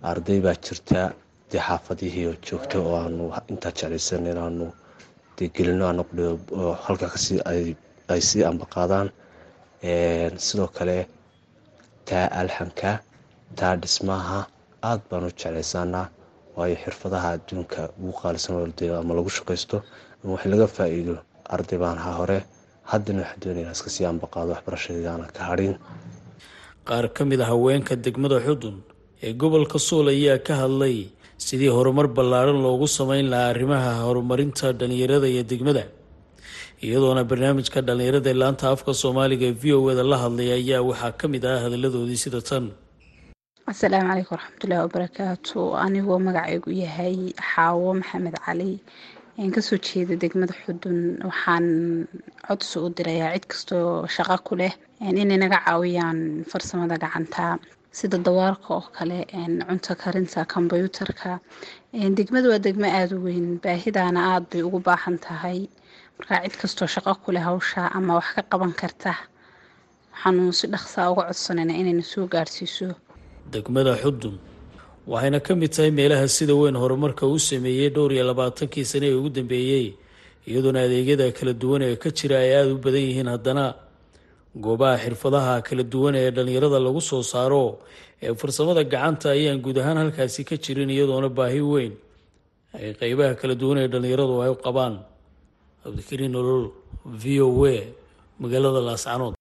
arday 0.10 0.40
baa 0.46 0.56
jirta 0.66 1.00
dee 1.52 1.62
xaafadihii 1.68 2.26
oo 2.32 2.36
joogta 2.48 2.76
oo 2.80 2.96
aanu 3.04 3.24
intaa 3.52 3.72
jeclaysan 3.78 4.26
inaanu 4.32 4.66
gelino 5.56 5.86
anoqdho 5.92 6.28
halkaa 6.86 7.10
ka 7.14 7.18
sii 7.26 7.40
ay 8.14 8.22
sii 8.30 8.44
ambaqaadaan 8.52 9.08
sidoo 10.48 10.68
kale 10.78 10.98
taa 12.06 12.26
alxanka 12.42 13.00
taa 13.60 13.76
dhismaha 13.82 14.40
aada 14.90 15.04
baanu 15.10 15.28
u 15.28 15.32
jeclaysanaa 15.40 16.06
waayo 16.56 16.76
xirfadaha 16.84 17.28
adduunka 17.36 17.82
ugu 18.00 18.14
qaalisan 18.22 18.56
oo 18.56 19.00
ama 19.02 19.14
lagu 19.18 19.30
shaqaysto 19.38 19.78
ama 20.24 20.34
wax 20.34 20.44
laga 20.52 20.68
faa-iido 20.68 21.16
arday 21.56 21.78
baan 21.84 21.98
ahaa 21.98 22.16
hore. 22.22 22.40
Haddana 22.92 23.22
waxaa 23.22 23.40
doonaya 23.44 23.72
iska 23.72 23.90
sii 23.96 24.06
ambaqaado 24.12 24.52
waxbarashadeedaana 24.56 25.26
ka 25.38 25.42
hadhin 25.50 25.76
qaar 26.88 27.06
ka 27.16 27.22
mid 27.26 27.42
a 27.42 27.46
haweenka 27.52 27.96
degmada 27.96 28.38
xudun 28.46 28.76
ee 29.24 29.34
gobolka 29.34 29.80
sool 29.80 30.08
ayaa 30.10 30.38
ka 30.48 30.54
hadlay 30.62 30.98
sidii 31.46 31.72
horumar 31.78 32.08
ballaadhan 32.18 32.60
loogu 32.66 32.88
sameyn 32.98 33.28
lahaa 33.34 33.50
arrimaha 33.54 33.92
horumarinta 34.08 34.68
dhalinyarada 34.80 35.28
iyo 35.34 35.44
degmada 35.52 35.84
iyadoona 36.86 37.24
barnaamijka 37.30 37.80
dhalinyarada 37.88 38.30
ee 38.34 38.38
laanta 38.42 38.66
afka 38.74 38.92
soomaaliga 39.02 39.46
ee 39.52 39.56
v 39.62 39.64
o 39.78 39.80
eda 39.94 40.04
la 40.12 40.18
hadlay 40.24 40.50
ayaa 40.60 40.82
waxaa 40.90 41.12
ka 41.20 41.26
mid 41.34 41.44
ah 41.52 41.58
hadalladoodii 41.64 42.20
sida 42.26 42.42
tan. 42.50 42.66
Asalaamu 43.72 44.08
calaykum 44.10 44.34
waraxmatullaahi 44.36 44.84
wabarakaatu 44.86 45.60
anigoo 45.86 46.20
magacaygu 46.28 46.70
yahay 46.84 47.16
xaawo 47.52 47.90
maxamed 48.00 48.36
cali. 48.46 48.72
Kasoo 49.56 49.78
jeeda 49.88 50.16
degmada 50.24 50.54
xudun 50.64 50.98
waxaan 51.30 51.66
codsi 52.48 52.76
u 52.86 52.88
dirayaa 52.98 53.32
cid 53.36 53.46
kastoo 53.52 53.86
shaqo 54.16 54.38
ku 54.48 54.54
leh. 54.62 54.74
Inay 55.22 55.38
naga 55.44 55.60
caawiyaan 55.66 56.20
farsamada 56.52 56.96
gacanta 57.04 57.46
sida 57.98 58.18
dawaarka 58.18 58.70
oo 58.78 58.86
kale 58.98 59.18
cunto 59.68 59.94
karinta 60.02 60.46
kombyuutarka 60.54 61.40
degmada 62.18 62.48
waa 62.50 62.60
degmo 62.66 62.86
aada 62.88 63.16
u 63.18 63.24
weyn. 63.26 63.60
Baahidaana 63.64 64.20
aada 64.34 64.46
bay 64.52 64.62
ugu 64.68 64.80
baahan 64.88 65.18
tahay. 65.26 65.68
Markaa 66.20 66.44
cid 66.44 66.56
kastoo 66.62 66.88
shaqo 66.94 67.14
ku 67.24 67.32
leh 67.32 67.42
hawsha 67.50 67.90
ama 67.98 68.16
wax 68.20 68.28
ka 68.36 68.42
qaban 68.52 68.74
karta 68.82 69.14
waxaanu 70.14 70.54
si 70.54 70.68
dhaqsaa 70.68 71.12
uga 71.12 71.24
codsanayna 71.30 71.74
inayna 71.82 72.04
soo 72.04 72.28
gaarhsiiso 72.34 72.94
degmada 73.54 73.96
xudun 74.04 74.36
waxayna 75.08 75.40
ka 75.40 75.56
mid 75.56 75.72
tahay 75.76 75.92
meelaha 75.92 76.28
sida 76.28 76.54
weyn 76.62 76.76
horumarka 76.76 77.24
u 77.28 77.40
sameeyey 77.40 77.90
dhowr 77.96 78.12
iyo 78.14 78.24
labaatankii 78.30 78.86
sane 78.92 79.08
ee 79.10 79.16
ugu 79.20 79.30
dambeeyey 79.38 79.96
iyadoona 80.48 80.80
adeegyada 80.86 81.32
kala 81.38 81.54
duwan 81.62 81.82
ee 81.88 81.96
ka 81.96 82.10
jira 82.12 82.36
ay 82.44 82.52
aada 82.60 82.72
u 82.76 82.78
badan 82.84 83.02
yihiin 83.10 83.30
haddana 83.34 83.66
goobaha 84.56 84.98
xirfadaha 85.04 85.54
kala 85.68 85.84
duwan 85.94 86.16
ee 86.16 86.32
dhallinyarada 86.36 86.80
lagu 86.86 87.02
soo 87.10 87.22
saaro 87.34 87.66
ee 88.22 88.34
farsamada 88.42 88.82
gacanta 88.94 89.28
ayaan 89.38 89.62
guud 89.66 89.78
ahaan 89.82 89.98
halkaasi 90.04 90.42
ka 90.50 90.56
jirin 90.64 90.90
iyadoona 90.90 91.30
baahi 91.30 91.62
weyn. 91.72 91.94
Ay 92.74 92.94
qeybaha 93.00 93.34
kala 93.42 93.54
duwan 93.62 93.78
ee 93.84 93.88
dhallinyaradu 93.94 94.34
ay 94.46 94.52
qabaan 94.66 94.94
cabdikariin 95.84 96.32
nolol 96.36 96.64
v 97.22 97.24
o 97.46 97.50
a 97.66 97.78
magaalada 98.42 98.82
laascanood 98.90 99.34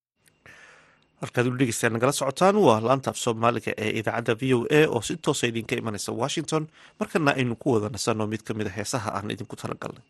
halkaad 1.21 1.45
ulu 1.49 1.57
dhegeystaan 1.61 1.93
nagala 1.95 2.13
socotaan 2.19 2.55
waa 2.67 2.79
laanta 2.87 3.09
af 3.11 3.17
soomaaliga 3.25 3.71
ee 3.83 3.91
idaacadda 3.99 4.33
v 4.41 4.43
o 4.57 4.59
a 4.79 4.81
oo 4.95 5.01
si 5.07 5.13
toosa 5.25 5.45
idinka 5.51 5.75
imanaysa 5.81 6.11
washington. 6.21 6.63
Markana 6.99 7.31
aynu 7.39 7.55
ku 7.61 7.67
wada 7.75 7.87
nasanno 7.95 8.23
mid 8.33 8.41
ka 8.47 8.51
mid 8.59 8.67
a 8.69 8.73
heesaha 8.77 9.09
aan 9.17 9.31
idinku 9.35 9.55
talagalnay 9.61 10.05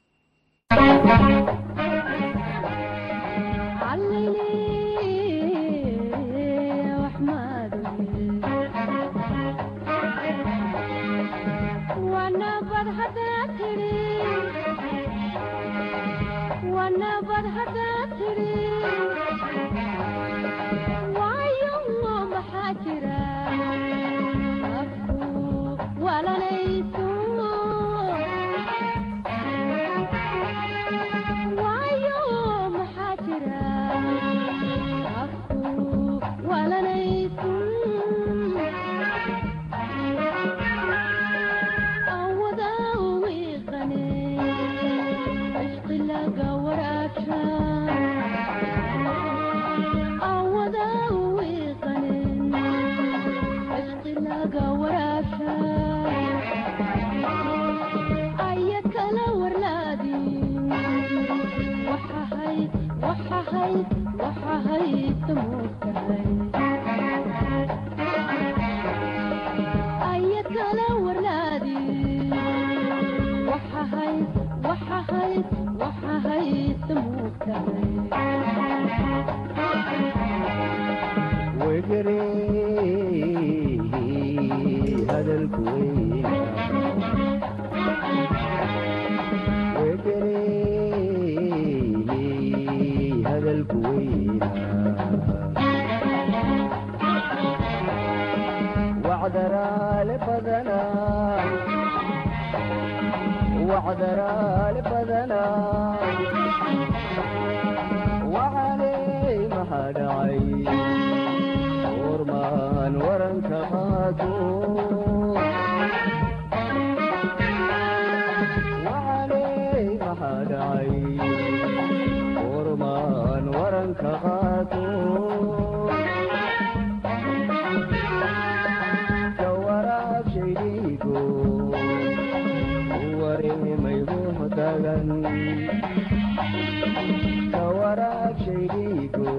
waraabshaydiigo 137.80 139.32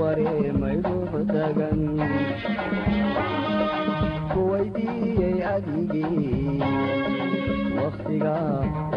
wareemayduba 0.00 1.20
tagan 1.32 1.80
kuwaydiiyey 4.32 5.38
adigii 5.54 6.62
wtiga 7.84 8.34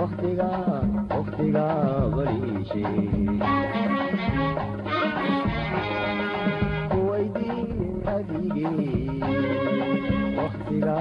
wtiga 0.01 0.49
wtiga 1.19 1.65
baliishe 2.15 2.85
kuwaydiiyey 6.91 7.95
adigii 8.15 9.23
wtiga 10.37 10.97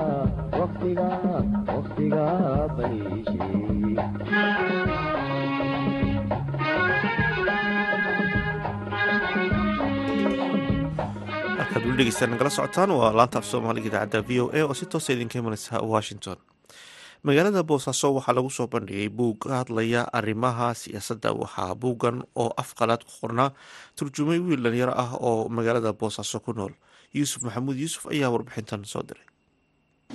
ulu 11.84 11.94
dhegeystaan 11.98 12.30
nagala 12.36 12.50
socotaan 12.56 12.90
waa 13.00 13.12
laanta 13.18 13.38
af 13.40 13.46
soomaaliga 13.50 13.88
idaacadda 13.90 14.20
v 14.28 14.30
o 14.42 14.44
a 14.58 14.60
oo 14.66 14.74
si 14.78 14.86
toosa 14.92 15.12
idinka 15.12 15.38
imanaysa 15.40 15.80
washington 15.92 16.36
magaalada 17.26 17.62
boosaaso 17.70 18.06
waxaa 18.16 18.34
lagu 18.36 18.50
soo 18.56 18.66
bandhigay 18.72 19.08
buug 19.18 19.36
ka 19.42 19.48
hadlaya 19.60 20.02
arrimaha 20.18 20.68
siyaasadda 20.82 21.28
waxaa 21.42 21.74
buuggan 21.82 22.16
oo 22.42 22.50
afqalaad 22.62 23.02
ku 23.08 23.12
qornaa 23.20 23.50
turjumay 23.96 24.38
wiil 24.46 24.60
dhalinyaro 24.64 24.94
ah 25.04 25.10
oo 25.28 25.48
magaalada 25.56 25.92
boosaaso 26.00 26.36
ku 26.44 26.52
nool 26.52 26.72
yuusuf 27.16 27.40
maxamuud 27.46 27.76
yuusuf 27.82 28.02
ayaa 28.12 28.30
warbixintan 28.34 28.84
soo 28.92 29.02
diray 29.08 29.26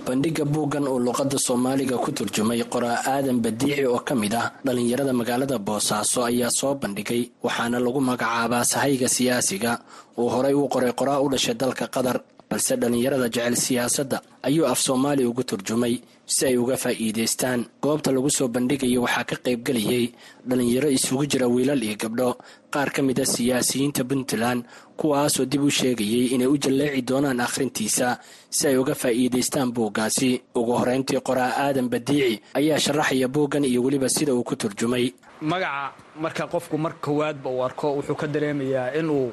bandhigga 0.08 0.46
buuggan 0.54 0.86
oo 0.92 1.00
luqadda 1.06 1.38
soomaaliga 1.48 1.98
ku 2.04 2.10
turjumay 2.18 2.62
qoraa 2.74 2.98
aadan 3.14 3.40
badiici 3.46 3.86
oo 3.92 4.00
ka 4.08 4.14
mid 4.22 4.34
ah 4.42 4.48
dhallinyarada 4.66 5.14
magaalada 5.20 5.58
boosaaso 5.68 6.20
ayaa 6.30 6.52
soo 6.60 6.74
bandhigay 6.82 7.22
waxaana 7.46 7.78
lagu 7.86 8.00
magacaabaa 8.10 8.64
sahayga 8.72 9.08
siyaasiga. 9.16 9.72
Uu 10.20 10.30
horay 10.34 10.54
u 10.54 10.68
qoray 10.74 10.92
qoraa 11.00 11.20
u 11.26 11.28
dhashay 11.34 11.56
dalka 11.62 11.86
qatar 11.96 12.18
balse 12.56 12.76
dhallinyarada 12.80 13.28
jecel 13.36 13.56
siyaasadda 13.56 14.18
ayuu 14.48 14.66
af 14.72 14.80
soomaali 14.80 15.26
ugu 15.28 15.44
turjumay 15.44 15.96
si 16.26 16.46
ay 16.48 16.58
uga 16.58 16.78
faa'iidaystaan. 16.78 17.66
Goobta 17.84 18.12
lagu 18.16 18.30
soo 18.32 18.48
bandhigaya 18.48 19.00
waxaa 19.04 19.24
ka 19.30 19.36
qaybgelayay 19.46 20.06
dhallinyaro 20.48 20.90
isugu 20.98 21.26
jira 21.32 21.48
wiilal 21.52 21.84
iyo 21.84 21.96
gabdho 22.04 22.30
qaar 22.74 22.90
ka 22.96 23.02
mid 23.04 23.20
a 23.20 23.26
siyaasiyiinta 23.26 24.04
puntland 24.10 24.64
kuwaasoo 24.98 25.46
dib 25.46 25.64
u 25.64 25.70
sheegayay 25.70 26.26
inay 26.34 26.48
u 26.48 26.56
jalleeci 26.58 27.02
doonaan 27.10 27.40
akhrintiisa 27.44 28.18
si 28.50 28.68
ay 28.68 28.78
uga 28.78 28.96
faa'iidaystaan 28.96 29.70
buuggaasi. 29.76 30.42
Ugu 30.56 30.72
horeyntii 30.80 31.20
qoraa 31.28 31.52
aadan 31.68 31.90
badiici 31.92 32.42
ayaa 32.56 32.80
sharaxaya 32.80 33.28
buuggan 33.28 33.66
iyo 33.68 33.84
weliba 33.84 34.08
sida 34.10 34.34
uu 34.34 34.44
ku 34.48 34.56
turjumay. 34.56 35.12
Magaca 35.42 35.92
marka 36.24 36.48
qofku 36.48 36.78
mar 36.78 36.94
koowaadba 37.04 37.50
uu 37.52 37.64
arko 37.68 37.96
wuxuu 38.00 38.16
ka 38.16 38.28
dareemayaa 38.28 38.96
inuu 39.00 39.32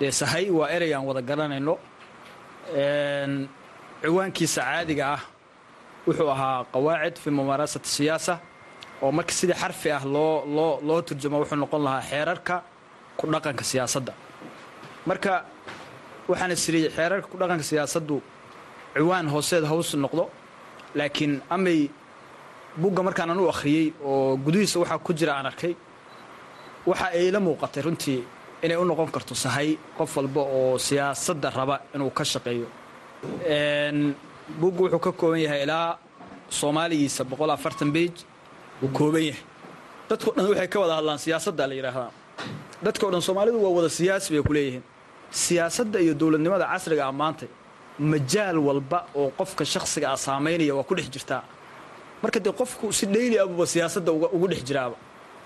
dee 0.00 0.10
sahay 0.12 0.50
waa 0.50 0.68
erey 0.70 0.94
aan 0.94 1.06
wada 1.08 1.22
garanayno 1.22 1.74
ciwaankiisa 4.02 4.60
caadiga 4.62 5.04
ah 5.14 5.20
wuxuu 6.06 6.30
ahaa 6.34 6.64
qawaacid 6.72 7.16
fi 7.22 7.30
mumaarasati 7.30 7.88
siyaasa 7.88 8.34
oo 9.02 9.12
marka 9.12 9.32
sidii 9.32 9.54
xarfi 9.62 9.90
ah 9.90 10.04
loo 10.04 10.80
loo 10.88 11.00
turjamo 11.02 11.36
wuxuu 11.42 11.56
noqon 11.62 11.82
lahaa 11.86 12.02
xeerarka 12.10 12.54
ku 13.18 13.26
dhaqanka 13.26 13.64
siyaasadda. 13.70 14.12
Marka 15.06 15.44
waxaana 16.28 16.56
siriyey 16.56 16.90
xeerarka 16.96 17.26
ku 17.32 17.36
dhaqanka 17.40 17.64
siyaasaddu 17.70 18.16
ciwaan 18.94 19.26
hooseed 19.34 19.64
haws 19.70 19.94
noqdo 20.04 20.24
laakiin 20.94 21.40
amay 21.50 21.90
bugga 22.80 23.02
markaan 23.02 23.30
anu 23.30 23.48
akhriyey 23.52 23.92
oo 24.04 24.36
gudihiisa 24.44 24.78
waxaa 24.82 24.98
ku 25.06 25.12
jira 25.18 25.32
aan 25.36 25.46
arkay 25.50 25.74
waxa 26.86 27.06
ay 27.18 27.30
la 27.30 27.40
muuqatay 27.40 27.82
runtii 27.86 28.20
inay 28.64 28.76
u 28.76 28.84
noqon 28.84 29.10
karto 29.14 29.34
sahay 29.34 29.78
qof 29.98 30.16
walba 30.16 30.40
oo 30.40 30.78
siyaasadda 30.78 31.50
raba 31.50 31.76
inuu 31.94 32.10
ka 32.10 32.24
shaqeeyo. 32.24 32.66
Buggu 34.60 34.82
wuxuu 34.84 34.98
ka 35.00 35.12
kooban 35.12 35.40
yahay 35.40 35.62
ilaa 35.64 35.98
soomaaligiisa 36.50 37.24
boqol 37.24 37.50
afartan 37.50 37.90
beij 37.92 38.14
uu 38.82 38.88
kooban 38.88 39.22
yahay. 39.28 39.42
Dadkao 40.08 40.32
dhan 40.36 40.46
waxay 40.50 40.68
ka 40.68 40.78
wada 40.80 40.94
hadlaan 40.98 41.18
siyaasadda 41.18 41.66
la 41.68 41.74
yidhaahdaa 41.74 42.10
dadkao 42.82 43.10
dhan 43.10 43.20
soomaalidu 43.22 43.58
waa 43.64 43.70
wada 43.78 43.88
siyaasi 43.88 44.28
bay 44.34 44.42
ku 44.42 44.52
leeyihiin. 44.52 44.82
Siyaasadda 45.30 45.98
iyo 46.00 46.14
dowladnimada 46.14 46.64
casriga 46.72 47.04
ah 47.08 47.12
maanta 47.12 47.46
majaal 47.98 48.58
walba 48.58 48.98
oo 49.14 49.30
qofka 49.38 49.64
shakhsiga 49.64 50.06
ah 50.12 50.16
saamaynaya 50.16 50.74
waa 50.74 50.84
ku 50.88 50.94
dhex 50.94 51.10
jirtaa. 51.14 51.42
Marka 52.22 52.40
dee 52.40 52.52
qofku 52.60 52.92
si 52.92 53.06
dhayli 53.06 53.38
abuba 53.38 53.66
siyaasadda 53.66 54.10
ugu 54.12 54.46
dhex 54.48 54.62
jiraaba. 54.68 54.96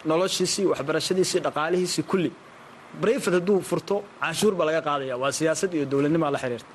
Noloshiisii 0.04 0.66
waxbarashadiisii 0.70 1.40
dhaqaalihiisii 1.46 2.02
kulli 2.10 2.30
brayfad 3.00 3.34
hadduu 3.38 3.60
furto 3.70 3.96
canshuur 4.20 4.54
baa 4.58 4.66
laga 4.68 4.80
qaadaya 4.88 5.14
waa 5.22 5.32
siyaasad 5.38 5.70
iyo 5.76 5.84
dowladnimaa 5.92 6.30
la 6.34 6.38
xiriirta. 6.42 6.72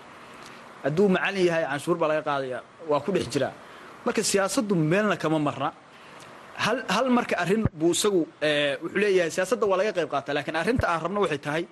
Hadduu 0.86 1.06
macalin 1.16 1.46
yahay 1.50 1.64
canshuur 1.72 1.98
baa 2.02 2.08
laga 2.12 2.22
qaadaya 2.30 2.60
waa 2.90 3.00
ku 3.06 3.12
dhex 3.16 3.26
jiraa 3.34 3.54
marka 4.06 4.22
siyaasaddu 4.32 4.74
meelna 4.92 5.16
kama 5.24 5.40
marna. 5.48 5.70
Hal 6.96 7.08
marka 7.18 7.36
arrin 7.44 7.64
buu 7.80 7.92
isagu 7.98 8.22
wuxuu 8.82 8.98
leeyahay 9.02 9.32
siyaasadda 9.36 9.66
waa 9.72 9.78
laga 9.82 9.92
qayb 9.98 10.10
qaata 10.14 10.30
laakiin 10.36 10.56
arrinta 10.62 10.86
aan 10.92 11.00
rabno 11.06 11.20
waxay 11.24 11.38
tahay 11.46 11.64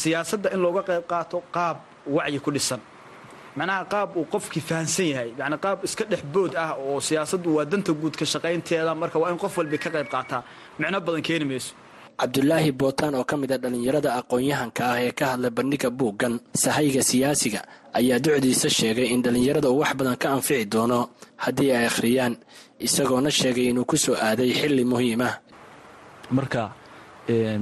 siyaasadda 0.00 0.48
in 0.54 0.60
looga 0.64 0.82
qayb 0.88 1.04
qaato 1.12 1.38
qaab 1.56 1.76
wacyi 2.16 2.38
ku 2.44 2.50
dhisan. 2.56 2.80
Macnaha 3.58 3.84
qaab 3.92 4.08
uu 4.16 4.24
qofkii 4.34 4.62
fahamsan 4.68 5.06
yahay 5.12 5.30
yani 5.40 5.56
qaab 5.64 5.78
iska 5.86 6.04
dhex 6.10 6.22
bood 6.34 6.52
ah 6.64 6.70
oo 6.78 7.00
siyaasaddu 7.08 7.48
waa 7.56 7.64
danta 7.72 7.92
guud 7.92 8.14
ka 8.20 8.24
shaqaynteeda 8.24 8.94
marka 9.02 9.18
waa 9.22 9.30
in 9.34 9.38
qof 9.42 9.54
walba 9.58 9.76
ka 9.84 9.90
qayb 9.96 10.08
qaataa. 10.14 10.42
Micno 10.78 10.98
badan 11.06 11.22
keeni 11.26 11.44
mayso 11.50 11.74
cabdulaahi 12.22 12.70
bootaan 12.80 13.14
oo 13.18 13.24
ka 13.30 13.34
mid 13.40 13.50
a 13.50 13.58
dhallinyarada 13.62 14.10
aqoon-yahanka 14.22 14.82
ah 14.92 14.98
ee 15.06 15.10
ka 15.18 15.24
hadla 15.34 15.48
bandhiga 15.58 15.90
buuggan 16.00 16.34
sahayga 16.62 17.02
siyaasiga 17.10 17.60
ayaa 17.98 18.18
ducdiisa 18.24 18.68
sheegay 18.78 19.08
in 19.14 19.20
dhallinyarada 19.24 19.66
uu 19.70 19.80
wax 19.82 19.92
badan 19.98 20.16
ka 20.22 20.28
anfici 20.36 20.64
doono 20.74 21.00
haddii 21.44 21.70
ay 21.78 21.84
akhriyaan 21.90 22.34
isagoona 22.86 23.30
sheegay 23.40 23.66
inuu 23.74 23.84
ku 23.90 23.96
soo 24.04 24.14
aaday 24.26 24.50
xilli 24.60 24.84
muhiim 24.92 25.20
ah 25.28 25.34
marka 26.36 26.62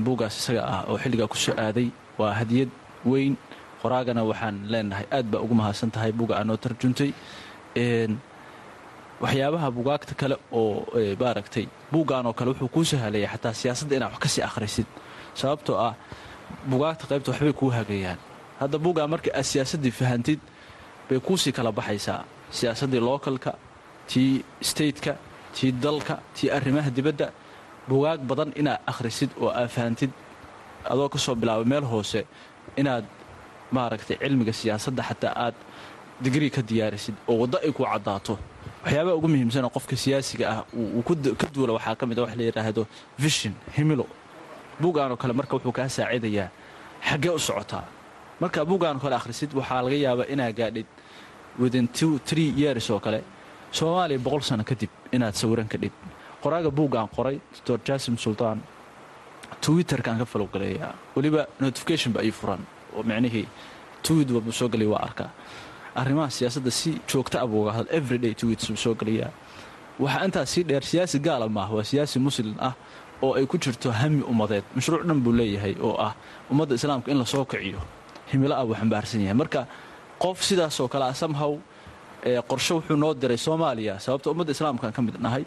buuggaas 0.04 0.34
isaga 0.40 0.62
ah 0.74 0.80
oo 0.92 0.96
xilligaa 1.02 1.28
ku 1.32 1.38
soo 1.44 1.54
aaday 1.64 1.88
waa 2.20 2.32
hadiyad 2.40 2.68
weyn. 3.10 3.34
Qoraagana 3.82 4.20
waxaan 4.30 4.56
leenahay 4.72 5.06
aad 5.16 5.26
baa 5.32 5.40
ugu 5.44 5.54
mahadsan 5.60 5.88
tahay 5.94 6.12
buga 6.12 6.34
aanoo 6.36 6.56
tarjuntay 6.64 7.10
waxyaabaha 9.22 9.68
bugaagta 9.76 10.14
kale 10.20 10.36
oo 10.52 10.86
maaragtay 11.20 11.66
buuggaanoo 11.92 12.32
kale 12.38 12.48
wuxuu 12.52 12.68
kuu 12.74 12.84
sahalaya 12.90 13.28
xataa 13.34 13.54
siyaasadda 13.60 13.94
inaad 13.96 14.12
wax 14.14 14.20
ka 14.24 14.28
sii 14.34 14.42
akhrisid. 14.48 14.88
Sababtoo 15.40 15.76
ah 15.88 15.94
bugaagta 16.70 17.04
qaybta 17.10 17.28
waxbay 17.32 17.52
kuu 17.60 17.70
hagayaan. 17.78 18.18
Hadda 18.60 18.76
buuggaa 18.84 19.06
marka 19.12 19.30
aad 19.38 19.46
siyaasaddii 19.52 19.90
fahantid 20.00 20.40
bay 21.08 21.18
kuusii 21.26 21.52
kala 21.52 21.72
baxaysaa. 21.78 22.24
Siyaasaddii 22.58 23.00
lookalka 23.08 23.52
tii 24.10 24.44
stateka 24.68 25.12
tii 25.56 25.72
dalka 25.84 26.14
tii 26.36 26.50
arrimaha 26.56 26.90
dibadda 26.96 27.26
bugaag 27.88 28.20
badan 28.30 28.50
inaad 28.60 28.80
akhrisid 28.90 29.30
oo 29.42 29.50
aad 29.60 29.68
fahantid 29.76 30.10
adoo 30.92 31.08
ka 31.12 31.18
soo 31.18 31.34
bilaaba 31.34 31.64
meel 31.64 31.84
hoose 31.92 32.20
inaad 32.80 33.04
maaragtay 33.76 34.16
cilmiga 34.22 34.52
siyaasadda 34.60 35.02
xataa 35.08 35.34
aad 35.44 35.56
digrii 36.24 36.50
ka 36.56 36.62
diyaarisid 36.68 37.14
oo 37.28 37.36
waddo 37.42 37.58
ay 37.66 37.72
ku 37.76 37.82
caddaato 37.84 38.34
waxyaabaha 38.84 39.14
ugu 39.18 39.28
muhiimsanoo 39.32 39.70
qofka 39.76 39.96
siyaasiga 40.04 40.44
ah 40.52 40.60
uu 40.74 41.02
ka 41.40 41.46
duula 41.54 41.72
waxaa 41.78 41.94
ka 42.00 42.04
mid 42.06 42.18
a 42.18 42.22
wax 42.24 42.32
la 42.36 42.44
yidhaahdo 42.48 42.82
vishin 43.22 43.54
himilo. 43.76 44.06
Buuggaanoo 44.80 45.16
kale 45.22 45.32
marka 45.40 45.52
wuxuu 45.56 45.72
kaa 45.78 45.88
saacidayaa 45.96 46.48
xaggee 47.08 47.32
u 47.38 47.38
socotaa 47.38 47.84
marka 48.40 48.64
buuggaanoo 48.70 49.00
kale 49.04 49.14
akhrisid 49.20 49.50
waxaa 49.58 49.82
laga 49.86 49.96
yaabaa 50.06 50.28
inaa 50.34 50.52
gaadhid 50.58 50.86
within 51.62 51.88
two 51.88 52.18
tree 52.28 52.50
years 52.62 52.90
oo 52.90 53.00
kale. 53.00 53.20
Soomaaliya 53.72 54.18
boqol 54.26 54.40
sano 54.42 54.64
kadib 54.70 54.90
inaad 55.12 55.34
sawiran 55.40 55.68
kadhid 55.72 55.92
qoraaga 56.42 56.70
buuggaan 56.78 57.08
qoray 57.16 57.36
doctor 57.54 57.78
jasim 57.88 58.16
sultaan 58.24 58.58
twitterkaan 59.64 60.18
ka 60.18 60.24
falowgaleeyaa 60.32 60.92
weliba 61.16 61.46
notification 61.60 62.12
ba 62.16 62.20
ii 62.24 62.32
furan 62.32 62.62
oo 62.96 63.02
micnihii 63.02 63.46
twit 64.02 64.28
walbuu 64.34 64.52
soo 64.52 64.68
gelaya 64.72 64.90
waa 64.94 65.02
arkaa 65.08 65.30
arrimaha 65.94 66.30
siyaasadda 66.30 66.70
si 66.70 66.90
joogta 67.10 67.40
a 67.42 67.46
buu 67.46 67.62
uga 67.62 67.72
hadla 67.72 67.90
everyday 67.98 68.34
twits 68.34 68.66
soo 68.84 68.94
gelayaa 68.94 69.30
waxaa 70.02 70.24
intaas 70.26 70.48
sii 70.54 70.64
dheer 70.64 70.82
siyaasi 70.90 71.18
gaala 71.26 71.48
maaha 71.48 71.72
waa 71.78 71.84
siyaasi 71.90 72.18
muslim 72.18 72.54
ah 72.68 72.74
oo 73.22 73.34
ay 73.38 73.44
ku 73.46 73.58
jirto 73.58 73.90
hami 73.92 74.22
ummadeed. 74.32 74.64
Mashruuc 74.74 75.02
dhan 75.08 75.20
buu 75.24 75.32
leeyahay 75.32 75.74
oo 75.82 75.96
ah 76.06 76.12
ummadda 76.50 76.74
islaamka 76.74 77.10
in 77.12 77.18
la 77.18 77.26
soo 77.26 77.44
kiciyo. 77.44 77.80
Himilo 78.32 78.54
ah 78.56 78.64
buu 78.64 78.74
xambaarsan 78.80 79.20
yahay. 79.20 79.36
Marka 79.36 79.66
qof 80.22 80.40
sidaasoo 80.48 80.88
kale 80.88 81.04
ah 81.04 81.14
samhaw 81.14 81.52
qorshe 82.48 82.72
wuxuu 82.74 82.96
noo 82.96 83.12
diray 83.14 83.36
soomaaliya. 83.36 83.98
Sababta 84.00 84.30
ummadda 84.32 84.52
islaamkaan 84.56 84.92
ka 84.96 85.02
mid 85.02 85.16
nahay 85.20 85.44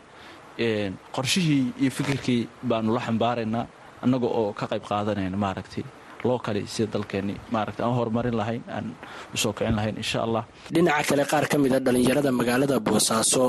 qorshihii 1.16 1.74
iyo 1.82 1.92
fikirkii 1.92 2.42
baanu 2.70 2.94
la 2.94 3.02
xambaaraynaa 3.02 3.66
annaga 4.04 4.28
oo 4.40 4.54
ka 4.60 4.66
qayb 4.72 4.84
qaadanayna 4.90 5.38
maaragtay 5.38 5.84
loo 6.28 6.40
kali 6.46 6.62
sida 6.74 6.88
dalkeenni 6.96 7.36
maaragta 7.54 7.82
aan 7.86 7.96
horumarin 8.00 8.36
lahayn 8.42 8.64
aan 8.76 8.86
u 9.34 9.38
soo 9.44 9.54
kicin 9.58 9.76
lahayn 9.80 9.96
insha 10.04 10.20
allah 10.26 10.44
dhinaca 10.74 11.04
kale 11.10 11.24
qaar 11.32 11.46
ka 11.52 11.58
mid 11.64 11.74
a 11.74 11.80
dhallinyarada 11.86 12.30
magaalada 12.40 12.76
boosaaso 12.88 13.46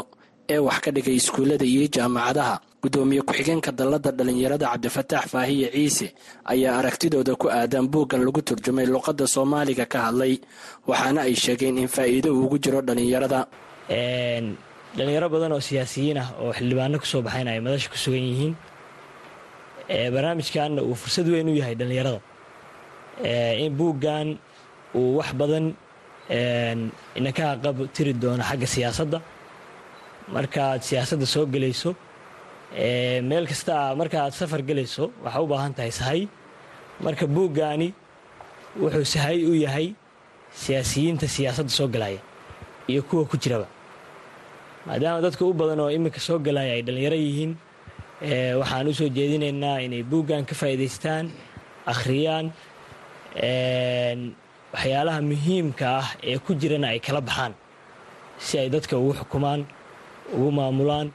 ee 0.55 0.59
wax 0.67 0.79
ka 0.85 0.91
dhigay 0.97 1.17
iskuullada 1.21 1.65
iyo 1.73 1.85
jaamacadaha 1.97 2.55
guddoomiye 2.83 3.23
ku-xigeenka 3.29 3.71
dalladda 3.79 4.11
dhallinyarada 4.19 4.67
cabdifataax 4.73 5.25
faahiye 5.33 5.69
ciise 5.75 6.07
ayaa 6.53 6.75
aragtidooda 6.81 7.33
ku 7.43 7.47
aadan 7.59 7.87
buuggan 7.93 8.21
lagu 8.27 8.41
turjumay 8.49 8.87
luqadda 8.95 9.25
soomaaliga 9.35 9.85
ka 9.93 9.99
hadlay 10.07 10.35
waxaana 10.91 11.21
ay 11.29 11.35
sheegeen 11.45 11.77
in 11.83 11.89
faa'iido 11.97 12.29
uugu 12.39 12.57
jiro 12.65 12.81
dhallinyarada 12.89 13.41
dhalinyaro 14.99 15.29
badan 15.35 15.53
oo 15.57 15.63
siyaasiyiin 15.69 16.19
ah 16.25 16.29
oo 16.43 16.51
xildhibaano 16.59 16.97
ku 17.03 17.07
soo 17.13 17.23
baxayna 17.27 17.51
ay 17.57 17.61
madasha 17.67 17.89
ku 17.93 17.97
sugan 18.05 18.25
yihiin 18.31 18.55
barnaamijkanna 20.15 20.81
uu 20.89 20.95
fursad 21.03 21.27
weyn 21.33 21.49
u 21.53 21.55
yahay 21.61 21.75
dhallinyarada 21.81 22.21
in 23.65 23.73
buuggan 23.79 24.39
uu 24.95 25.17
wax 25.19 25.31
badan 25.41 25.67
inaka 27.19 27.47
qab 27.63 27.77
tiri 27.95 28.13
doono 28.23 28.43
xagga 28.51 28.67
siyaasadda. 28.75 29.19
Markaaad 30.35 30.81
siyaasadda 30.89 31.27
soo 31.35 31.47
gelayso 31.47 31.91
meel 33.29 33.47
kasta 33.51 33.95
markaaad 34.01 34.33
safar 34.33 34.61
gelayso 34.69 35.05
waxaa 35.25 35.43
u 35.45 35.47
baahan 35.53 35.75
tahay 35.77 35.91
sahay. 36.01 36.21
Marka 37.05 37.27
buuggaani 37.27 37.89
wuxuu 38.83 39.05
sahay 39.15 39.39
u 39.51 39.53
yahay 39.65 39.87
siyaasiyiinta 40.63 41.27
siyaasadda 41.37 41.71
soo 41.79 41.89
galaya 41.95 42.21
iyo 42.89 43.03
kuwa 43.03 43.25
ku 43.31 43.37
jiraba. 43.37 43.67
Maadaama 44.87 45.21
dadka 45.27 45.45
u 45.45 45.53
badan 45.55 45.81
oo 45.81 45.91
iminka 45.97 46.21
soo 46.21 46.39
galaya 46.39 46.73
ay 46.77 46.83
dhallinyaro 46.87 47.17
yihiin 47.17 47.53
waxaan 48.61 48.89
u 48.89 48.95
soo 48.95 49.09
jeedinaynaa 49.17 49.79
inay 49.87 50.03
buuggan 50.03 50.45
ka 50.49 50.55
faa'iidaystaan 50.61 51.27
akhriyaan 51.93 52.47
waxyaalaha 54.73 55.21
muhiimka 55.31 55.87
ah 56.01 56.09
ee 56.23 56.39
ku 56.39 56.55
jirana 56.55 56.89
ay 56.95 57.01
kala 57.01 57.21
baxaan 57.21 57.53
si 58.39 58.59
ay 58.59 58.69
dadka 58.71 58.95
ugu 58.99 59.13
xukumaan 59.21 59.61
ugu 60.35 60.51
maamulaan 60.59 61.09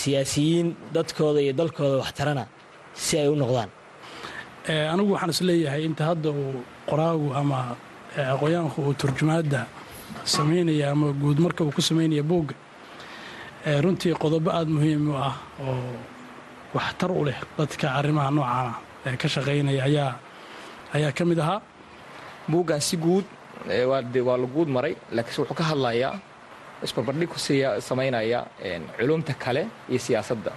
siyaasiyiin 0.00 0.68
dadkooda 0.94 1.40
iyo 1.40 1.52
dalkooda 1.60 1.96
waxtarana 2.02 2.44
si 2.94 3.18
ay 3.18 3.28
u 3.28 3.36
noqdaan. 3.36 3.70
Anigu 4.92 5.12
waxaan 5.14 5.30
is 5.30 5.40
leeyahay 5.48 5.82
inta 5.88 6.04
hadda 6.10 6.28
uu 6.30 6.62
qoraagu 6.90 7.28
ama 7.40 7.76
aqoonyaanku 8.34 8.78
uu 8.82 8.94
turjumaadda 9.00 9.60
samaynaya 10.24 10.90
ama 10.92 11.12
guud 11.22 11.38
marka 11.38 11.64
uu 11.64 11.72
ku 11.76 11.80
samaynaya 11.82 12.22
buugga 12.22 12.54
runtii 13.84 14.14
qodobo 14.22 14.50
aada 14.50 14.70
muhiim 14.76 15.02
u 15.10 15.14
ah 15.28 15.34
oo 15.62 15.94
waxtar 16.74 17.10
u 17.10 17.24
leh 17.28 17.38
dadka 17.58 17.86
arrimaha 17.98 18.30
noocaana 18.36 18.72
ee 19.06 19.16
ka 19.20 19.26
shaqaynaya 19.34 19.82
ayaa 19.88 20.12
ayaa 20.96 21.12
ka 21.18 21.24
mid 21.30 21.38
ahaa. 21.44 21.60
Buuggan 22.50 22.80
si 22.80 22.96
guud 22.96 23.24
waa 23.90 24.36
la 24.42 24.46
guud 24.54 24.68
maray 24.76 24.94
laakiinse 25.16 25.40
wuxuu 25.42 25.54
ka 25.60 25.64
hadlayaa 25.70 26.14
isbarbardhig 26.84 27.28
ku 27.32 27.38
samaynaya 27.88 28.40
culumta 28.98 29.32
kale 29.44 29.62
iyo 29.90 29.98
siyaasadda. 30.06 30.52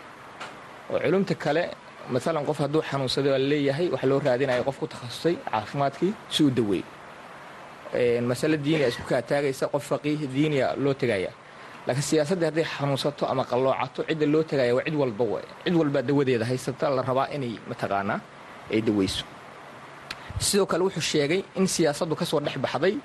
Oo 0.92 1.00
culumta 1.04 1.36
kale 1.44 1.64
maalan 2.14 2.46
qof 2.50 2.58
hadduu 2.64 2.82
xanuunsaday 2.90 3.32
waa 3.34 3.42
la 3.44 3.48
leeyahay 3.52 3.88
waxaa 3.94 4.10
loo 4.12 4.20
raadinaya 4.28 4.64
qof 4.68 4.78
ku 4.82 4.88
takhasusay 4.94 5.36
caafimaadkii 5.52 6.14
si 6.34 6.40
uu 6.44 6.52
daweey 6.58 6.84
masale 8.30 8.58
diiniya 8.66 8.88
isku 8.92 9.04
kaa 9.10 9.22
taagaysa 9.22 9.66
qof 9.74 9.84
faqiih 9.92 10.20
diiniya 10.36 10.68
loo 10.84 10.94
tegaya. 10.94 11.32
Laakiin 11.88 12.08
siyaasaddii 12.10 12.46
hadday 12.50 12.66
xanuunsato 12.76 13.24
ama 13.32 13.44
qalloocato 13.52 14.02
cidda 14.10 14.26
loo 14.34 14.44
tegaya 14.44 14.76
waa 14.78 14.84
cid 14.86 14.96
walba 15.02 15.26
cid 15.64 15.76
walbaa 15.80 16.02
dawadeeda 16.10 16.46
haysata 16.52 16.86
la 16.96 17.02
rabaa 17.10 17.28
inay 17.36 17.54
mataqaanaa 17.70 18.20
ay 18.74 18.82
daweyso 18.88 19.26
sidoo 20.48 20.66
kale 20.72 20.84
wuxuu 20.88 21.02
sheegay 21.12 21.42
in 21.60 21.68
siyaasaddu 21.68 22.16
ka 22.20 22.26
soo 22.30 22.40
dhex 22.46 22.58
baxday. 22.66 22.96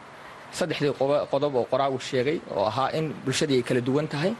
Saddexdii 0.58 0.92
qodob 1.32 1.54
oo 1.58 1.66
qoraagu 1.72 1.98
sheegay 2.08 2.38
oo 2.56 2.64
ahaa 2.70 2.88
in 2.98 3.06
bulshadii 3.24 3.56
ay 3.58 3.62
kala 3.68 3.80
duwan 3.80 4.08
tahay. 4.12 4.32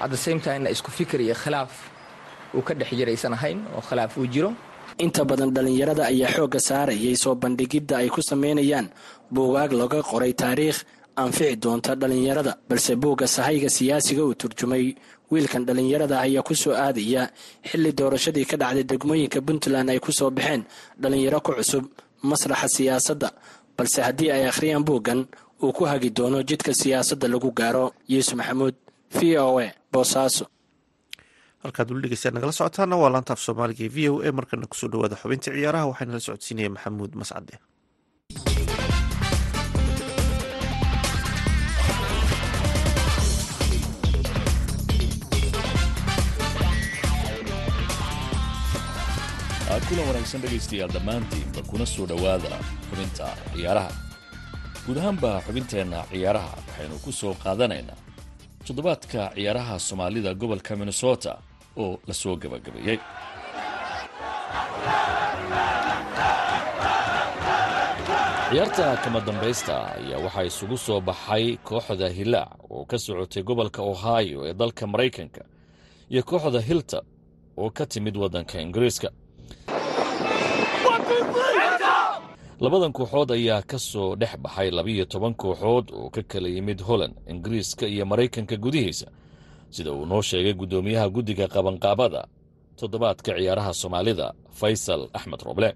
Hadda 0.00 0.16
same 0.24 0.40
timena 0.44 0.70
isku 0.74 0.90
fikir 0.90 1.20
iyo 1.26 1.34
khilaaf 1.42 1.72
uu 2.56 2.62
ka 2.66 2.74
dhex 2.74 2.90
jiraysan 2.98 3.32
ahayn 3.38 3.58
oo 3.76 3.80
khilaaf 3.88 4.12
uu 4.18 4.26
jiro. 4.26 4.50
Inta 4.98 5.24
badan 5.24 5.50
dhallinyarada 5.54 6.02
ayaa 6.12 6.30
xoogga 6.36 6.60
saarayay 6.68 7.16
soo 7.16 7.34
bandhigidda 7.42 7.94
ay 8.02 8.08
ku 8.14 8.20
samaynayaan 8.22 8.86
buugaag 9.34 9.72
laga 9.80 10.02
qoray 10.10 10.32
taariikh 10.34 10.78
anfici 11.22 11.56
doonta 11.62 11.94
dhallinyarada 12.00 12.52
balse 12.68 12.92
buugga 13.02 13.26
sahayga 13.36 13.68
siyaasiga 13.76 14.22
uu 14.26 14.34
turjumay. 14.40 14.94
Wiilkan 15.30 15.62
dhallinyarada 15.66 16.16
ayaa 16.26 16.42
ku 16.42 16.54
soo 16.54 16.74
aadaya 16.74 17.22
xilli 17.68 17.90
doorashadii 17.98 18.44
ka 18.50 18.56
dhacday 18.62 18.84
degmooyinka 18.90 19.38
puntland 19.46 19.88
ay 19.90 19.98
ku 20.04 20.10
soo 20.12 20.30
baxeen. 20.30 20.62
Dhallinyaro 21.00 21.40
ku 21.46 21.52
cusub 21.58 21.84
masraxa 22.30 22.68
siyaasadda 22.76 23.28
balse 23.76 23.98
haddii 24.06 24.30
ay 24.36 24.44
akhriyaan 24.52 24.84
buuggan 24.88 25.20
uu 25.62 25.72
ku 25.76 25.84
hagi 25.90 26.10
doono 26.16 26.38
jidka 26.48 26.72
siyaasadda 26.80 27.26
lagu 27.32 27.50
gaaro. 27.60 27.86
Yuusuf 28.12 28.34
maxamuud 28.40 28.74
v 29.18 29.38
o 29.38 29.58
a 29.64 29.66
boosaaso 29.92 30.44
halkaad 31.62 31.88
weli 31.90 32.02
dhegeystaad 32.04 32.34
nagala 32.36 32.52
socotaana 32.58 32.96
waa 33.02 33.10
laantaaf 33.14 33.40
soomaaliga 33.46 33.84
ee 33.86 33.92
v 33.96 33.98
o 34.12 34.14
a 34.28 34.32
markana 34.38 34.66
ku 34.70 34.76
soo 34.80 34.88
dhawaada 34.92 35.16
xubinta 35.22 35.48
ciyaaraha 35.54 35.86
waxaana 35.90 36.12
la 36.16 36.20
socodsiinaya 36.26 36.70
maxamuud 36.76 37.12
mascade 37.20 37.54
kulan 49.88 50.06
wanaagsan 50.08 50.40
dhegaystayaal 50.42 50.90
dhammaantiinba 50.96 51.60
kuna 51.70 51.86
soo 51.94 52.06
dhowaada 52.10 52.50
xubinta 52.88 53.26
ciyaaraha. 53.54 53.92
Guud 54.86 54.98
ahaanba 55.00 55.30
xubinteenna 55.46 55.98
ciyaaraha 56.10 56.50
waxaynu 56.58 56.96
ku 57.04 57.10
soo 57.20 57.34
qaadanaynaa 57.44 57.98
toddobaadka 58.66 59.20
ciyaaraha 59.36 59.74
soomaalida 59.88 60.30
gobolka 60.40 60.72
minnesota 60.80 61.32
oo 61.82 61.92
la 62.08 62.14
soo 62.22 62.34
gabagabeeyey. 62.42 62.98
Ciyaarta 68.50 68.96
kama 69.04 69.20
dambaysta 69.26 69.76
ayaa 69.94 70.18
waxaa 70.24 70.42
isugu 70.50 70.76
soo 70.78 71.00
baxay 71.00 71.56
kooxda 71.68 72.08
hilaac 72.08 72.48
oo 72.70 72.84
ka 72.90 72.98
socotay 72.98 73.42
gobolka 73.42 73.82
ohio 73.82 74.38
ee 74.48 74.54
dalka 74.54 74.86
maraykanka 74.86 75.42
iyo 76.10 76.22
kooxda 76.22 76.60
hilta 76.60 76.98
oo 77.56 77.70
ka 77.70 77.86
timid 77.86 78.16
waddanka 78.16 78.60
ingiriiska 78.60 79.08
labadan 82.64 82.92
kooxood 82.98 83.30
ayaa 83.36 83.62
ka 83.70 83.78
soo 83.78 84.16
dhex 84.20 84.32
baxay 84.44 84.70
labiyo 84.78 85.04
toban 85.12 85.34
kooxood 85.42 85.86
oo 85.98 86.08
ka 86.14 86.22
kala 86.30 86.48
yimid 86.48 86.80
holland 86.88 87.14
ingiriiska 87.32 87.86
iyo 87.94 88.04
maraykanka 88.10 88.56
gudihiisa 88.64 89.06
sida 89.74 89.90
uu 89.92 90.06
noo 90.10 90.22
sheegay 90.22 90.54
guddoomiyaha 90.60 91.06
guddiga 91.14 91.46
qabanqaabada 91.54 92.20
toddobaadka 92.78 93.30
ciyaaraha 93.38 93.72
soomaalida 93.80 94.26
faysal 94.60 95.02
axmed 95.16 95.40
roble. 95.46 95.70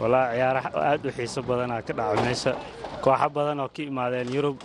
Walaa 0.00 0.26
ciyaaraha 0.34 0.68
aad 0.90 1.02
u 1.06 1.10
xiiso 1.16 1.40
badanaa 1.48 1.82
ka 1.86 1.92
dhaca 1.98 2.22
meesha 2.26 2.52
kooxo 3.04 3.28
badan 3.36 3.58
oo 3.64 3.68
ka 3.74 3.82
imaadeen 3.90 4.28
yurub 4.34 4.58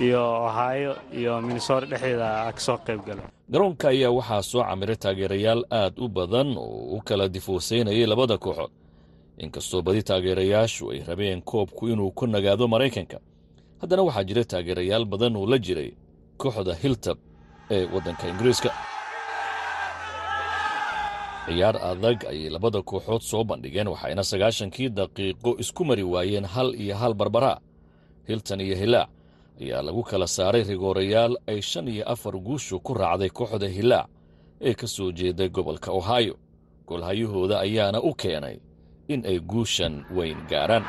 iyo 0.00 0.22
ohaayo 0.46 0.92
iyo 1.18 1.32
minnesota 1.46 1.86
dhexdeeda 1.90 2.28
ka 2.56 2.60
soo 2.66 2.78
qayb 2.86 3.00
gala 3.06 3.22
garoonka 3.52 3.86
ayaa 3.94 4.10
waxaa 4.18 4.42
soo 4.50 4.62
camiray 4.68 4.96
taageerayaal 5.02 5.62
aad 5.80 5.94
u 5.98 6.08
badan 6.08 6.48
oo 6.56 6.96
u 6.96 7.00
kala 7.08 7.24
difuusaynayay 7.34 8.06
labada 8.12 8.36
kooxood 8.44 8.70
inkastoo 9.44 9.82
badi 9.86 10.02
taageerayaashu 10.08 10.84
ay 10.92 11.00
rabeen 11.08 11.40
koobku 11.50 11.82
inuu 11.92 12.10
ku 12.18 12.24
nagaado 12.26 12.64
maraykanka 12.72 13.18
haddana 13.80 14.02
waxaa 14.06 14.24
jira 14.28 14.44
taageerayaal 14.52 15.04
badan 15.12 15.36
oo 15.40 15.46
la 15.52 15.58
jiray 15.66 15.90
kooxda 16.40 16.74
hiltab 16.82 17.18
ee 17.74 17.84
waddanka 17.94 18.24
ingiriiska. 18.32 18.70
Ciyaar 21.46 21.76
adag 21.90 22.18
ayay 22.30 22.50
labada 22.54 22.80
kooxood 22.90 23.22
soo 23.30 23.42
bandhigeen 23.48 23.88
waxayna 23.92 24.22
sagaashankii 24.30 24.88
daqiiqo 24.98 25.50
isku 25.62 25.82
mari 25.88 26.02
waayeen 26.12 26.44
hal 26.54 26.68
iyo 26.82 26.94
hal 27.00 27.14
barbaraa. 27.20 27.58
Hiltan 28.28 28.60
iyo 28.60 28.76
hilaac 28.82 29.08
ayaa 29.60 29.82
lagu 29.86 30.02
kala 30.10 30.26
saaray 30.36 30.62
rigoorayaal 30.70 31.32
ay 31.50 31.60
shan 31.70 31.88
iyo 31.88 32.04
afar 32.12 32.34
guushu 32.46 32.80
ku 32.86 32.94
raacday 32.94 33.30
kooxda 33.38 33.68
hilaac 33.76 34.06
ee 34.60 34.74
ka 34.74 34.86
soo 34.86 35.12
jeeday 35.12 35.48
gobolka 35.48 35.90
ohio. 35.92 36.34
Golhayahooda 36.88 37.56
ayaana 37.66 37.98
u 38.02 38.14
keenay 38.14 38.56
in 39.12 39.20
ay 39.30 39.38
guushan 39.50 39.94
weyn 40.16 40.38
gaaraan. 40.50 40.84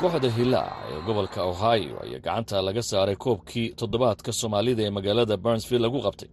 Kooxda 0.00 0.28
hilaac 0.36 0.72
ee 0.90 1.00
gobolka 1.06 1.40
ohio 1.52 1.96
ayaa 2.04 2.18
gacanta 2.26 2.56
laga 2.66 2.82
saaray 2.90 3.16
koobkii 3.24 3.66
toddobaadka 3.78 4.30
soomaalida 4.40 4.82
ee 4.86 4.90
magaalada 4.96 5.36
barnsville 5.44 5.82
lagu 5.86 6.00
qabtay. 6.06 6.28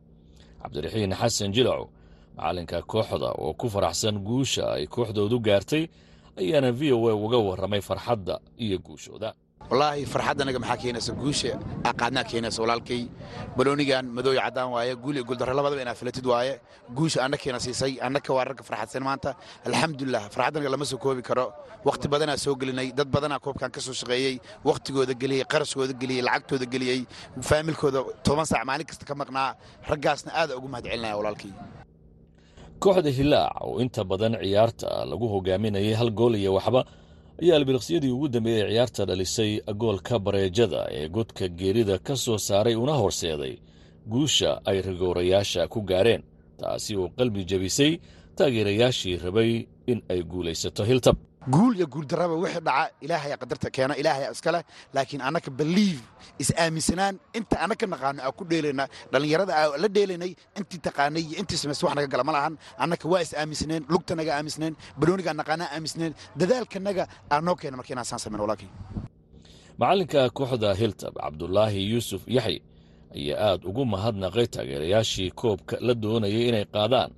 Cabdiraxiin 0.61 1.13
xasan 1.21 1.51
jilaco 1.55 1.85
macallinka 2.37 2.77
kooxda 2.91 3.29
oo 3.43 3.53
ku 3.59 3.67
faraxsan 3.73 4.15
guusha 4.27 4.63
ay 4.75 4.85
kooxdoodu 4.95 5.37
gaartay 5.47 5.83
ayaana 6.41 6.69
v 6.79 6.91
o 6.97 7.09
a 7.09 7.13
uga 7.25 7.37
warramay 7.47 7.81
farxadda 7.89 8.35
iyo 8.65 8.77
guushooda 8.85 9.29
wallaahi 9.69 10.03
farxadda 10.13 10.41
anaga 10.45 10.59
maxaa 10.63 10.77
keenaysa? 10.83 11.11
Guusha 11.21 11.51
aqaadnaa 11.89 12.23
keenaysa 12.31 12.59
walaalkay. 12.63 13.01
Baloonigan 13.57 14.05
madooy 14.17 14.37
caddaan 14.43 14.69
waaye. 14.75 14.93
Guul 15.03 15.15
iyo 15.17 15.23
guuldarre 15.29 15.53
labadaba 15.59 15.81
inaa 15.85 15.95
filatid 15.99 16.25
waaye. 16.31 16.53
Guusha 16.97 17.19
annakeena 17.25 17.59
siisay. 17.65 17.93
Annaka 18.05 18.31
waa 18.37 18.45
ragga 18.49 18.63
farxadsan 18.69 19.03
maanta. 19.07 19.29
Alxamdulilah 19.67 20.23
farxaddanaga 20.33 20.69
lama 20.73 20.85
soo 20.91 20.97
koobi 21.03 21.21
karo. 21.29 21.45
Wakhti 21.87 22.07
badanaa 22.13 22.37
soo 22.45 22.55
gelinay. 22.61 22.87
Dad 22.97 23.07
badanaa 23.15 23.39
koobkan 23.45 23.71
ka 23.75 23.79
soo 23.85 23.93
shaqeeyey. 24.01 24.35
Wakhtigooda 24.67 25.13
geliyey 25.21 25.45
qarashkooda 25.53 25.93
geliyey 26.01 26.21
lacagtooda 26.27 26.65
geliyey. 26.73 26.99
Faamilkooda 27.49 27.99
toban 28.25 28.45
saac 28.51 28.63
maalin 28.69 28.85
kasta 28.89 29.05
ka 29.09 29.13
maqnaa. 29.21 29.49
Raggaasna 29.89 30.29
aada 30.39 30.53
ugu 30.57 30.67
mahad 30.73 30.85
celinaya 30.91 31.15
walaalkay. 31.19 31.51
Kooxda 32.83 33.09
hilaac 33.17 33.53
oo 33.65 33.79
inta 33.83 34.01
badan 34.11 34.33
ciyaarta 34.43 34.87
lagu 35.11 35.25
hogaaminayay 35.33 35.93
hal 35.99 36.09
gool 36.19 36.35
iyo 36.41 36.51
waxba 36.57 36.81
ayaa 37.41 37.55
albiliqsyadii 37.59 38.11
ugu 38.15 38.27
dambeeyey 38.35 38.67
ciyaarta 38.71 39.05
dhalisay 39.09 39.51
goolka 39.81 40.15
bareejada 40.25 40.81
ee 40.97 41.07
godka 41.15 41.45
geerida 41.59 41.95
ka 42.07 42.15
soo 42.15 42.37
saaray 42.37 42.75
una 42.75 42.93
horseeday. 43.01 43.55
Guusha 44.11 44.61
ay 44.69 44.81
rigoorayaasha 44.81 45.67
ku 45.67 45.79
gaareen 45.81 46.23
taasi 46.59 46.95
oo 47.01 47.07
qalbi 47.17 47.41
jebisay 47.49 47.91
taageerayaashii 48.37 49.15
rabay 49.25 49.51
in 49.91 49.99
ay 50.09 50.21
guulaysato 50.31 50.83
hiltab 50.89 51.17
guul 51.53 51.73
iyo 51.77 51.87
guuldarraba 51.93 52.35
wixii 52.43 52.63
dhaca 52.67 52.83
ilaahaya 53.05 53.35
qadarta 53.41 53.67
keena 53.75 53.93
ilaahaya 54.01 54.29
iskaleh 54.35 54.61
laakiin 54.95 55.21
annaka 55.27 55.49
believe 55.59 56.01
is-aaminsanaan 56.43 57.15
inta 57.37 57.55
annaka 57.63 57.85
naqaano 57.93 58.19
aa 58.27 58.31
ku 58.37 58.43
dheelayna 58.51 58.85
dhallinyarada 59.11 59.53
aa 59.61 59.77
la 59.83 59.87
dheelaynay 59.95 60.31
intii 60.59 60.79
taqaanay 60.87 61.23
iyo 61.29 61.35
intii 61.41 61.57
samaysa 61.61 61.83
wax 61.87 61.93
naga 61.97 62.07
gala 62.13 62.23
ma 62.29 62.33
lahan 62.37 62.53
annaka 62.83 63.05
waa 63.11 63.21
is-aaminsaneen 63.25 63.83
lugtanaga 63.93 64.31
aaminsaneen 64.37 64.73
baloonigaa 64.99 65.33
naqaanaa 65.39 65.69
aaminsaneen 65.75 66.13
dadaalkanaga 66.39 67.03
aa 67.33 67.39
noo 67.45 67.55
keena 67.61 67.75
marka 67.79 67.91
inaan 67.93 68.07
saan 68.09 68.19
samayn 68.23 68.41
walaalkii 68.45 68.71
macallinka 69.79 70.21
kooxda 70.37 70.69
hiltab 70.81 71.13
cabdulaahi 71.23 71.81
yuusuf 71.91 72.21
yaxye 72.37 72.59
ayaa 73.17 73.39
aad 73.49 73.61
ugu 73.69 73.83
mahadnaqay 73.93 74.47
taageerayaashii 74.55 75.29
koobka 75.41 75.75
la 75.87 75.93
doonayay 76.03 76.43
inay 76.49 76.65
qaadaan 76.75 77.11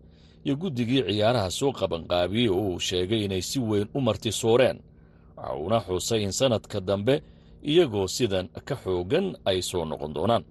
iyo 0.46 0.56
guddigii 0.56 1.04
ciyaaraha 1.08 1.50
soo 1.52 1.72
qabanqaabiyey 1.72 2.50
oo 2.50 2.62
uu 2.74 2.80
sheegay 2.80 3.26
inay 3.26 3.42
si 3.42 3.60
weyn 3.60 3.88
u 3.94 4.02
martisooreen 4.02 4.80
waxa 5.38 5.56
uuna 5.56 5.80
xusay 5.80 6.24
in 6.24 6.32
sannadka 6.32 6.80
dambe 6.80 7.22
iyagoo 7.64 8.08
sidan 8.08 8.48
ka 8.66 8.76
xoogan 8.76 9.36
ay 9.46 9.62
soo 9.62 9.86
noqon 9.86 10.14
doonaan. 10.14 10.44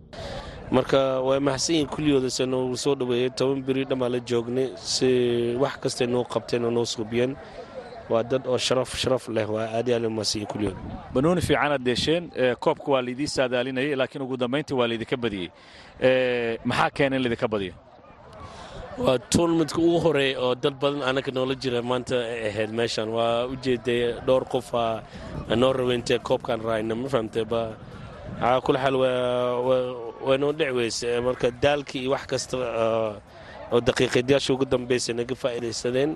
Marka 0.71 1.21
waa 1.23 1.41
mahadsan 1.41 1.75
yihiin 1.75 1.89
kulliyooda 1.89 2.31
se 2.31 2.47
noogu 2.47 2.77
soo 2.77 2.95
dhoweeyey 2.95 3.31
toban 3.31 3.63
beri 3.63 3.85
dhammaa 3.85 4.09
la 4.09 4.19
joognay 4.21 4.69
si 4.77 5.09
wax 5.63 5.75
kastay 5.83 6.07
noo 6.07 6.25
qabteen 6.25 6.65
oo 6.65 6.71
noo 6.71 6.85
suubiyeen 6.85 7.37
waa 8.11 8.23
dad 8.23 8.47
oo 8.47 8.59
sharaf 8.59 8.97
sharaf 8.97 9.29
leh 9.29 9.47
waa 9.51 9.67
aad 9.79 9.89
yaa 9.89 9.99
la 9.99 10.11
mahadsan 10.11 10.41
yihiin 10.41 10.53
kulliyooda 10.53 10.79
banooni 11.15 11.41
fiicanaad 11.41 11.83
deesheen 11.85 12.31
koobka 12.61 12.93
waa 12.93 13.03
laydii 13.03 13.27
saadaalinayay 13.27 13.95
laakiin 13.97 14.23
ugu 14.23 14.37
dambayntii 14.37 14.75
waa 14.77 14.87
laydinka 14.89 15.17
badiyey 15.17 15.49
maxaa 16.65 16.91
keena 16.91 17.17
in 17.17 17.23
laydinka 17.23 17.49
badiyo 17.49 17.75
waa 19.05 19.19
tournamentka 19.33 19.79
ugu 19.87 19.99
horreeya 20.05 20.39
oo 20.45 20.55
dad 20.63 20.75
badan 20.83 21.03
annaga 21.09 21.31
noola 21.37 21.55
jira 21.63 21.81
maanta 21.91 22.17
ay 22.33 22.41
ahayd 22.49 22.71
meeshan. 22.79 23.09
Waa 23.17 23.45
u 23.53 23.55
jeeday 23.65 24.01
dhowr 24.27 24.45
qofa 24.53 24.85
noo 25.61 25.73
raweynte 25.79 26.15
koobkan 26.29 26.61
raayna 26.67 26.95
ma 27.01 27.07
fahamtay 27.13 27.45
ba? 27.53 27.63
Aa 28.47 28.59
kula 28.65 28.79
xaal 28.85 28.97
waa 30.27 30.37
noo 30.43 30.53
dhic 30.59 30.71
weyse 30.79 31.09
marka 31.27 31.49
daalkii 31.65 32.01
iyo 32.05 32.11
wax 32.17 32.25
kasta 32.33 32.57
oo 33.73 33.81
daqiiqaedyaasha 33.87 34.51
ugu 34.55 34.65
dambaysa 34.73 35.11
naga 35.19 35.35
faa'iidaysadeen. 35.43 36.11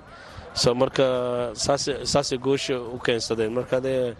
So 0.61 0.69
marka 0.81 1.05
saasay 2.13 2.37
goosha 2.45 2.75
u 2.81 2.97
keensadeen. 3.05 3.51
Marka 3.57 3.77
dee 3.85 4.15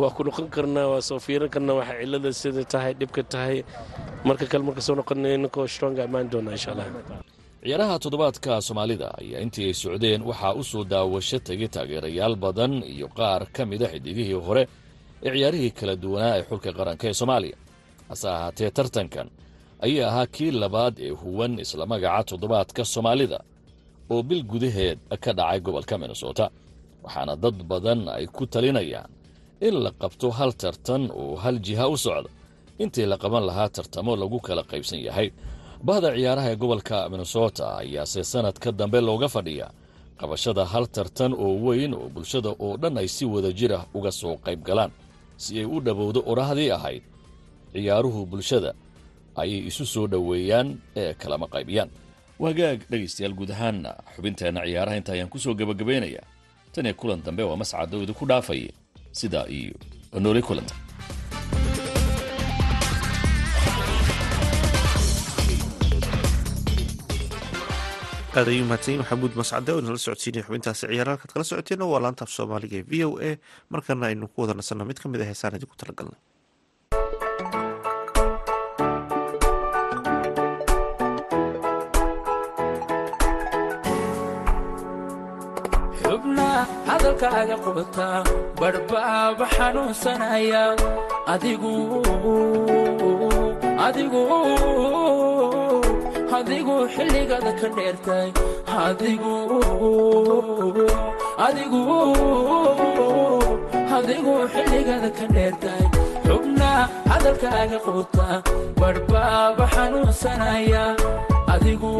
waa 0.00 0.10
ku 0.16 0.20
noqon 0.26 0.48
karnaa 0.54 0.86
waa 0.92 1.00
soo 1.08 1.18
fiirin 1.26 1.48
karnaa 1.54 1.78
waxa 1.80 1.94
cilada 2.00 2.30
sida 2.40 2.62
tahay 2.72 2.92
dhibka 3.00 3.22
tahay. 3.32 3.56
Marka 4.28 4.44
kale 4.50 4.62
marka 4.68 4.80
soo 4.86 4.94
noqona 5.00 5.28
ninkoo 5.42 5.64
stronga 5.74 6.02
ammaan 6.04 6.28
doona 6.32 6.50
insha 6.56 6.70
allah 6.76 6.88
ciyaaraha 7.68 7.98
toddobaadka 8.02 8.52
soomaalida 8.66 9.08
ayaa 9.20 9.40
intii 9.44 9.64
ay 9.70 9.74
socdeen 9.82 10.22
waxaa 10.28 10.54
u 10.54 10.62
soo 10.70 10.84
daawasho 10.92 11.38
tegay 11.48 11.68
taageerayaal 11.74 12.34
badan 12.44 12.72
iyo 12.94 13.08
qaar 13.18 13.42
ka 13.54 13.62
mida 13.70 13.86
xidigihii 13.92 14.32
hore 14.46 14.62
ee 15.26 15.30
ciyaarihii 15.36 15.70
kala 15.78 15.94
duwanaa 16.02 16.34
ee 16.38 16.42
xulka 16.48 16.70
qaranka 16.78 17.04
ee 17.08 17.12
soomaaliya. 17.20 17.56
Hase 18.08 18.26
ahaatee 18.28 18.70
tartankan 18.76 19.28
ayaa 19.86 20.08
ahaa 20.10 20.26
kii 20.34 20.50
labaad 20.62 20.94
ee 21.06 21.10
huwan 21.20 21.52
isla 21.64 21.84
magaca 21.92 22.24
toddobaadka 22.30 22.82
soomaalida 22.94 23.38
oo 24.12 24.22
bil 24.28 24.42
gudaheed 24.50 24.98
ka 25.24 25.30
dhacay 25.38 25.60
gobolka 25.66 25.94
minnesota 26.00 26.46
waxaana 27.04 27.34
dad 27.36 27.58
badan 27.70 28.00
ay 28.16 28.26
ku 28.36 28.42
talinayaan 28.52 29.10
in 29.66 29.74
la 29.84 29.90
qabto 30.02 30.26
hal 30.38 30.52
tartan 30.62 31.02
oo 31.20 31.36
hal 31.42 31.56
jiha 31.66 31.84
u 31.88 31.96
socda. 32.04 32.30
Intii 32.82 33.06
la 33.12 33.16
qaban 33.22 33.44
lahaa 33.48 33.68
tartamo 33.76 34.12
lagu 34.20 34.38
kala 34.46 34.62
qaybsan 34.70 35.00
yahay 35.08 35.28
bahda 35.86 36.10
ciyaaraha 36.16 36.50
ee 36.50 36.56
gobolka 36.56 37.08
minnesota 37.08 37.76
ayaase 37.78 38.24
sannadka 38.24 38.72
dambe 38.72 39.00
looga 39.00 39.28
fadhiyaa 39.28 39.70
qabashada 40.20 40.64
hal 40.72 40.86
tartan 40.86 41.32
oo 41.32 41.54
weyn 41.66 41.94
oo 41.94 42.08
bulshada 42.14 42.48
oo 42.64 42.76
dhan 42.82 42.98
ay 42.98 43.08
si 43.08 43.24
wada 43.24 43.52
jir 43.52 43.72
ah 43.78 43.84
uga 43.94 44.10
soo 44.12 44.36
qayb 44.46 44.60
galaan 44.68 44.90
si 45.36 45.58
ay 45.58 45.64
u 45.64 45.80
dhowowdo 45.80 46.20
orahdii 46.26 46.70
ahayd. 46.70 47.02
Ciyaaruhu 47.72 48.26
bulshada 48.26 48.74
ayay 49.36 49.60
isu 49.70 49.84
soo 49.86 50.06
dhoweeyaan 50.12 50.68
ee 50.96 51.14
kalama 51.14 51.46
qaybiyaan. 51.46 51.90
Wagaag 52.42 52.78
dhegaystayaal 52.90 53.34
guud 53.38 53.50
ahaanna 53.50 53.90
xubinteenna 54.16 54.60
ciyaaraha 54.66 54.96
inta 55.00 55.12
ayaan 55.14 55.28
ku 55.32 55.38
soo 55.38 55.54
gebagabaynayaa 55.54 56.26
tan 56.74 56.86
iyo 56.86 56.94
kulan 56.94 57.22
dambe 57.26 57.42
waa 57.42 57.56
mascado 57.56 58.02
idinku 58.02 58.26
dhaafaya 58.26 58.70
sidaa 59.12 59.46
iyo 59.58 59.74
nooli 60.20 60.42
kulanta 60.42 60.74
aad 68.38 68.48
ayuu 68.52 68.66
mahadsanyi 68.70 68.98
maxamuud 69.02 69.32
mascade 69.40 69.70
oo 69.72 69.80
inala 69.82 70.00
socodsiinaya 70.04 70.46
xubintaasi 70.46 70.82
ciyaar 70.90 71.08
halkaad 71.12 71.32
kala 71.34 71.44
socoteen 71.50 71.82
waa 71.92 72.02
laanta 72.04 72.22
af 72.26 72.30
soomaaliga 72.36 72.76
ee 72.80 72.86
v 72.90 72.92
o 73.08 73.10
a 73.28 73.30
markana 73.72 74.04
aynu 74.10 74.26
ku 74.32 74.38
wada 74.42 74.54
nasanno 74.60 74.84
mid 74.90 74.98
ka 75.02 75.06
mid 75.12 75.20
a 75.24 75.28
heesaan 75.30 75.56
idinku 75.58 75.76
talagalnay 75.80 76.20
adigu 91.34 91.72
adigu 93.86 94.22
adigu 96.38 96.76
xilligada 96.94 97.52
ka 97.60 97.68
dheertay. 97.76 98.28
Adigu 103.96 104.34
xilligada 104.54 105.10
ka 105.18 105.26
dheertay. 105.34 105.82
Xubna 106.26 106.70
hadalkaaga 107.10 107.78
qubuta 107.84 108.28
badhbaaba 108.80 109.64
xanuunsanaya. 109.74 110.84
Adigu 111.54 111.92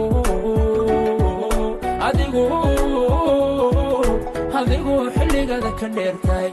xilligada 5.16 5.70
ka 5.80 5.86
dheertay 5.96 6.48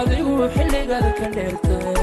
adigu 0.00 0.34
xilligada 0.54 1.10
ka 1.18 1.26
dheertay. 1.34 1.98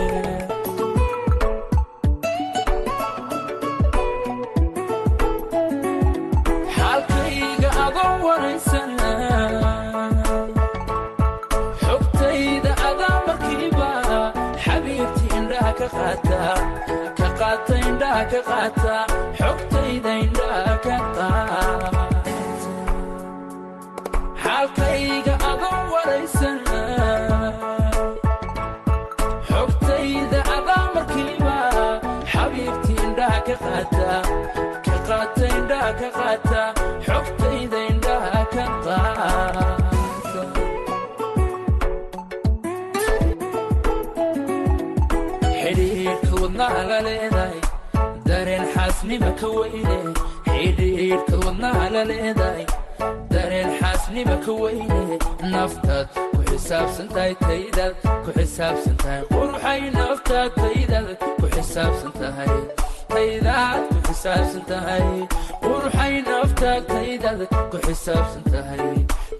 Xaalkayga 6.75 7.69
adoo 7.85 8.13
waraysan 8.25 8.91
xogtayda 11.83 12.71
adaa 12.89 13.17
markiiba 13.27 13.89
xabiibti 14.65 15.25
indhaha 15.39 15.71
ka 15.79 15.87
qaata 15.97 17.73
indhaha 17.89 18.23
ka 18.33 18.41
qaata 18.49 18.95
xogtayda 19.39 20.11
indhaha 20.25 20.73
ka 20.85 20.97
qaata 21.17 21.29
xaasnima 49.17 49.31
ka 49.39 49.47
weyne 49.47 50.13
xidhiidhka 50.45 51.35
wadnaha 51.45 51.85
leedahay 52.09 52.65
dareen 53.31 53.69
xaasnima 53.79 54.35
ka 54.45 54.51
weyne 54.61 55.17
naftaad 55.53 56.07
ku 56.33 56.41
xisaabsan 56.49 57.07
tahay 57.15 57.33
taydaad 57.41 57.93
ku 58.25 58.29
xisaabsan 58.37 58.95
tahay 59.03 59.21
quruxay 59.33 59.81
naftaad 59.97 60.51
taydaad 60.61 61.07
ku 61.39 61.45
xisaabsan 61.55 62.11
tahay 62.21 62.53
taydaad 63.13 63.81
ku 63.89 63.97
xisaabsan 64.07 64.63
tahay 64.69 65.05
quruxay 65.65 66.15
naftaad 66.29 66.83
taydaad 66.93 67.41
ku 67.71 67.77
xisaabsan 67.87 68.43
tahay 68.53 68.85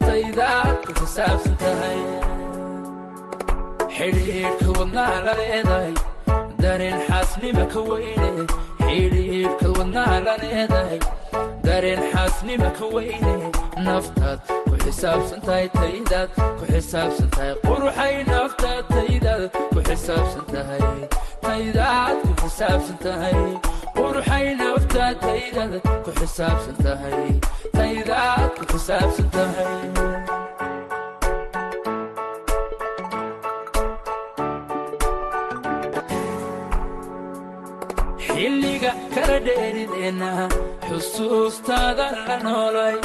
taydaad 0.08 0.76
ku 0.86 0.92
xisaabsan 1.00 1.56
tahay 1.64 2.00
xidhiidhka 3.98 4.70
wadnaha 4.80 5.18
la 5.26 5.34
leedahay 5.42 5.94
dareen 6.62 7.00
xaasnima 7.08 7.64
ka 7.74 7.80
weyne 7.90 8.32
xidhiidhka 8.88 9.68
wadnaha 9.78 10.18
la 10.26 10.36
leedahay 10.44 11.00
dareen 11.66 12.02
xaasnima 12.14 12.70
ka 12.80 12.86
weyne. 12.96 13.36
Naftaad 13.86 14.40
ku 14.70 14.76
xisaabsan 14.84 15.40
tahay 15.48 15.68
taydaad 15.78 16.30
ku 16.60 16.64
xisaabsan 16.74 17.30
tahay 17.36 17.54
quruxay 17.66 18.16
naftaad 18.32 18.84
taydaad 18.96 19.44
ku 19.74 19.80
xisaabsan 19.88 20.46
tahay 20.54 20.82
taydaad 21.46 22.18
ku 22.26 22.34
xisaabsan 22.42 22.98
tahay 23.06 23.38
quruxay 23.98 24.46
naftaad 24.62 25.16
taydaad 25.26 25.74
ku 26.06 26.12
xisaabsan 26.20 26.76
tahay 26.86 27.28
taydaad 27.78 28.50
ku 28.58 28.64
xisaabsan 28.74 29.28
kala 39.28 39.40
dheerideenna 39.48 40.32
xusuustaadan 40.88 42.16
la 42.28 42.38
noolay 42.46 42.96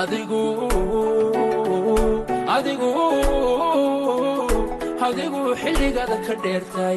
adigu 0.00 0.42
xilligada 5.62 6.16
ka 6.26 6.34
dheertay 6.44 6.96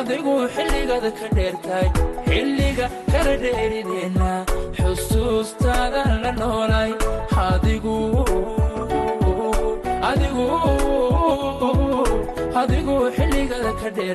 adigu 0.00 0.34
xilligada 0.54 1.10
ka 1.18 1.26
dheertay 1.36 1.86
xilliga 2.28 2.86
kala 3.12 3.34
dheerideenna 3.44 3.93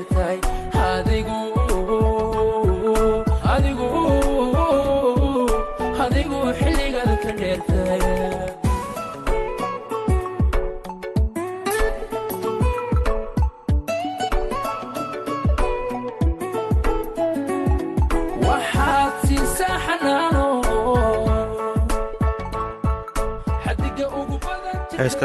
xilligada 0.06 0.59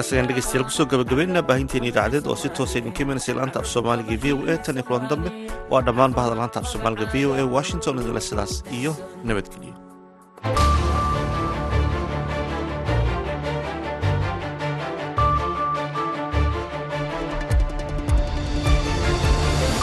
heeskaas 0.04 0.12
ayaan 0.12 0.28
dhegeystayaal 0.28 0.64
ku 0.68 0.72
soo 0.76 0.86
gabagabeynaa 0.92 1.42
baahinteena 1.48 1.88
idaacadeed 1.90 2.26
oo 2.30 2.36
si 2.42 2.48
toosa 2.56 2.78
idinka 2.80 3.00
imanaysa 3.04 3.34
laanta 3.38 3.58
af 3.62 3.66
soomaaliga 3.74 4.16
v 4.22 4.24
o 4.34 4.38
a 4.52 4.56
tan 4.64 4.76
iyo 4.76 4.84
kulan 4.88 5.08
dambe 5.10 5.30
waa 5.72 5.82
dhammaan 5.86 6.12
bahda 6.18 6.34
laanta 6.40 6.58
af 6.60 6.66
soomaaliga 6.72 7.06
v 7.12 7.16
o 7.28 7.32
a 7.40 7.42
washington 7.56 7.98
idinle 8.02 8.20
sidaas 8.28 8.52
iyo 8.78 8.92
nabadgelyo 9.28 9.72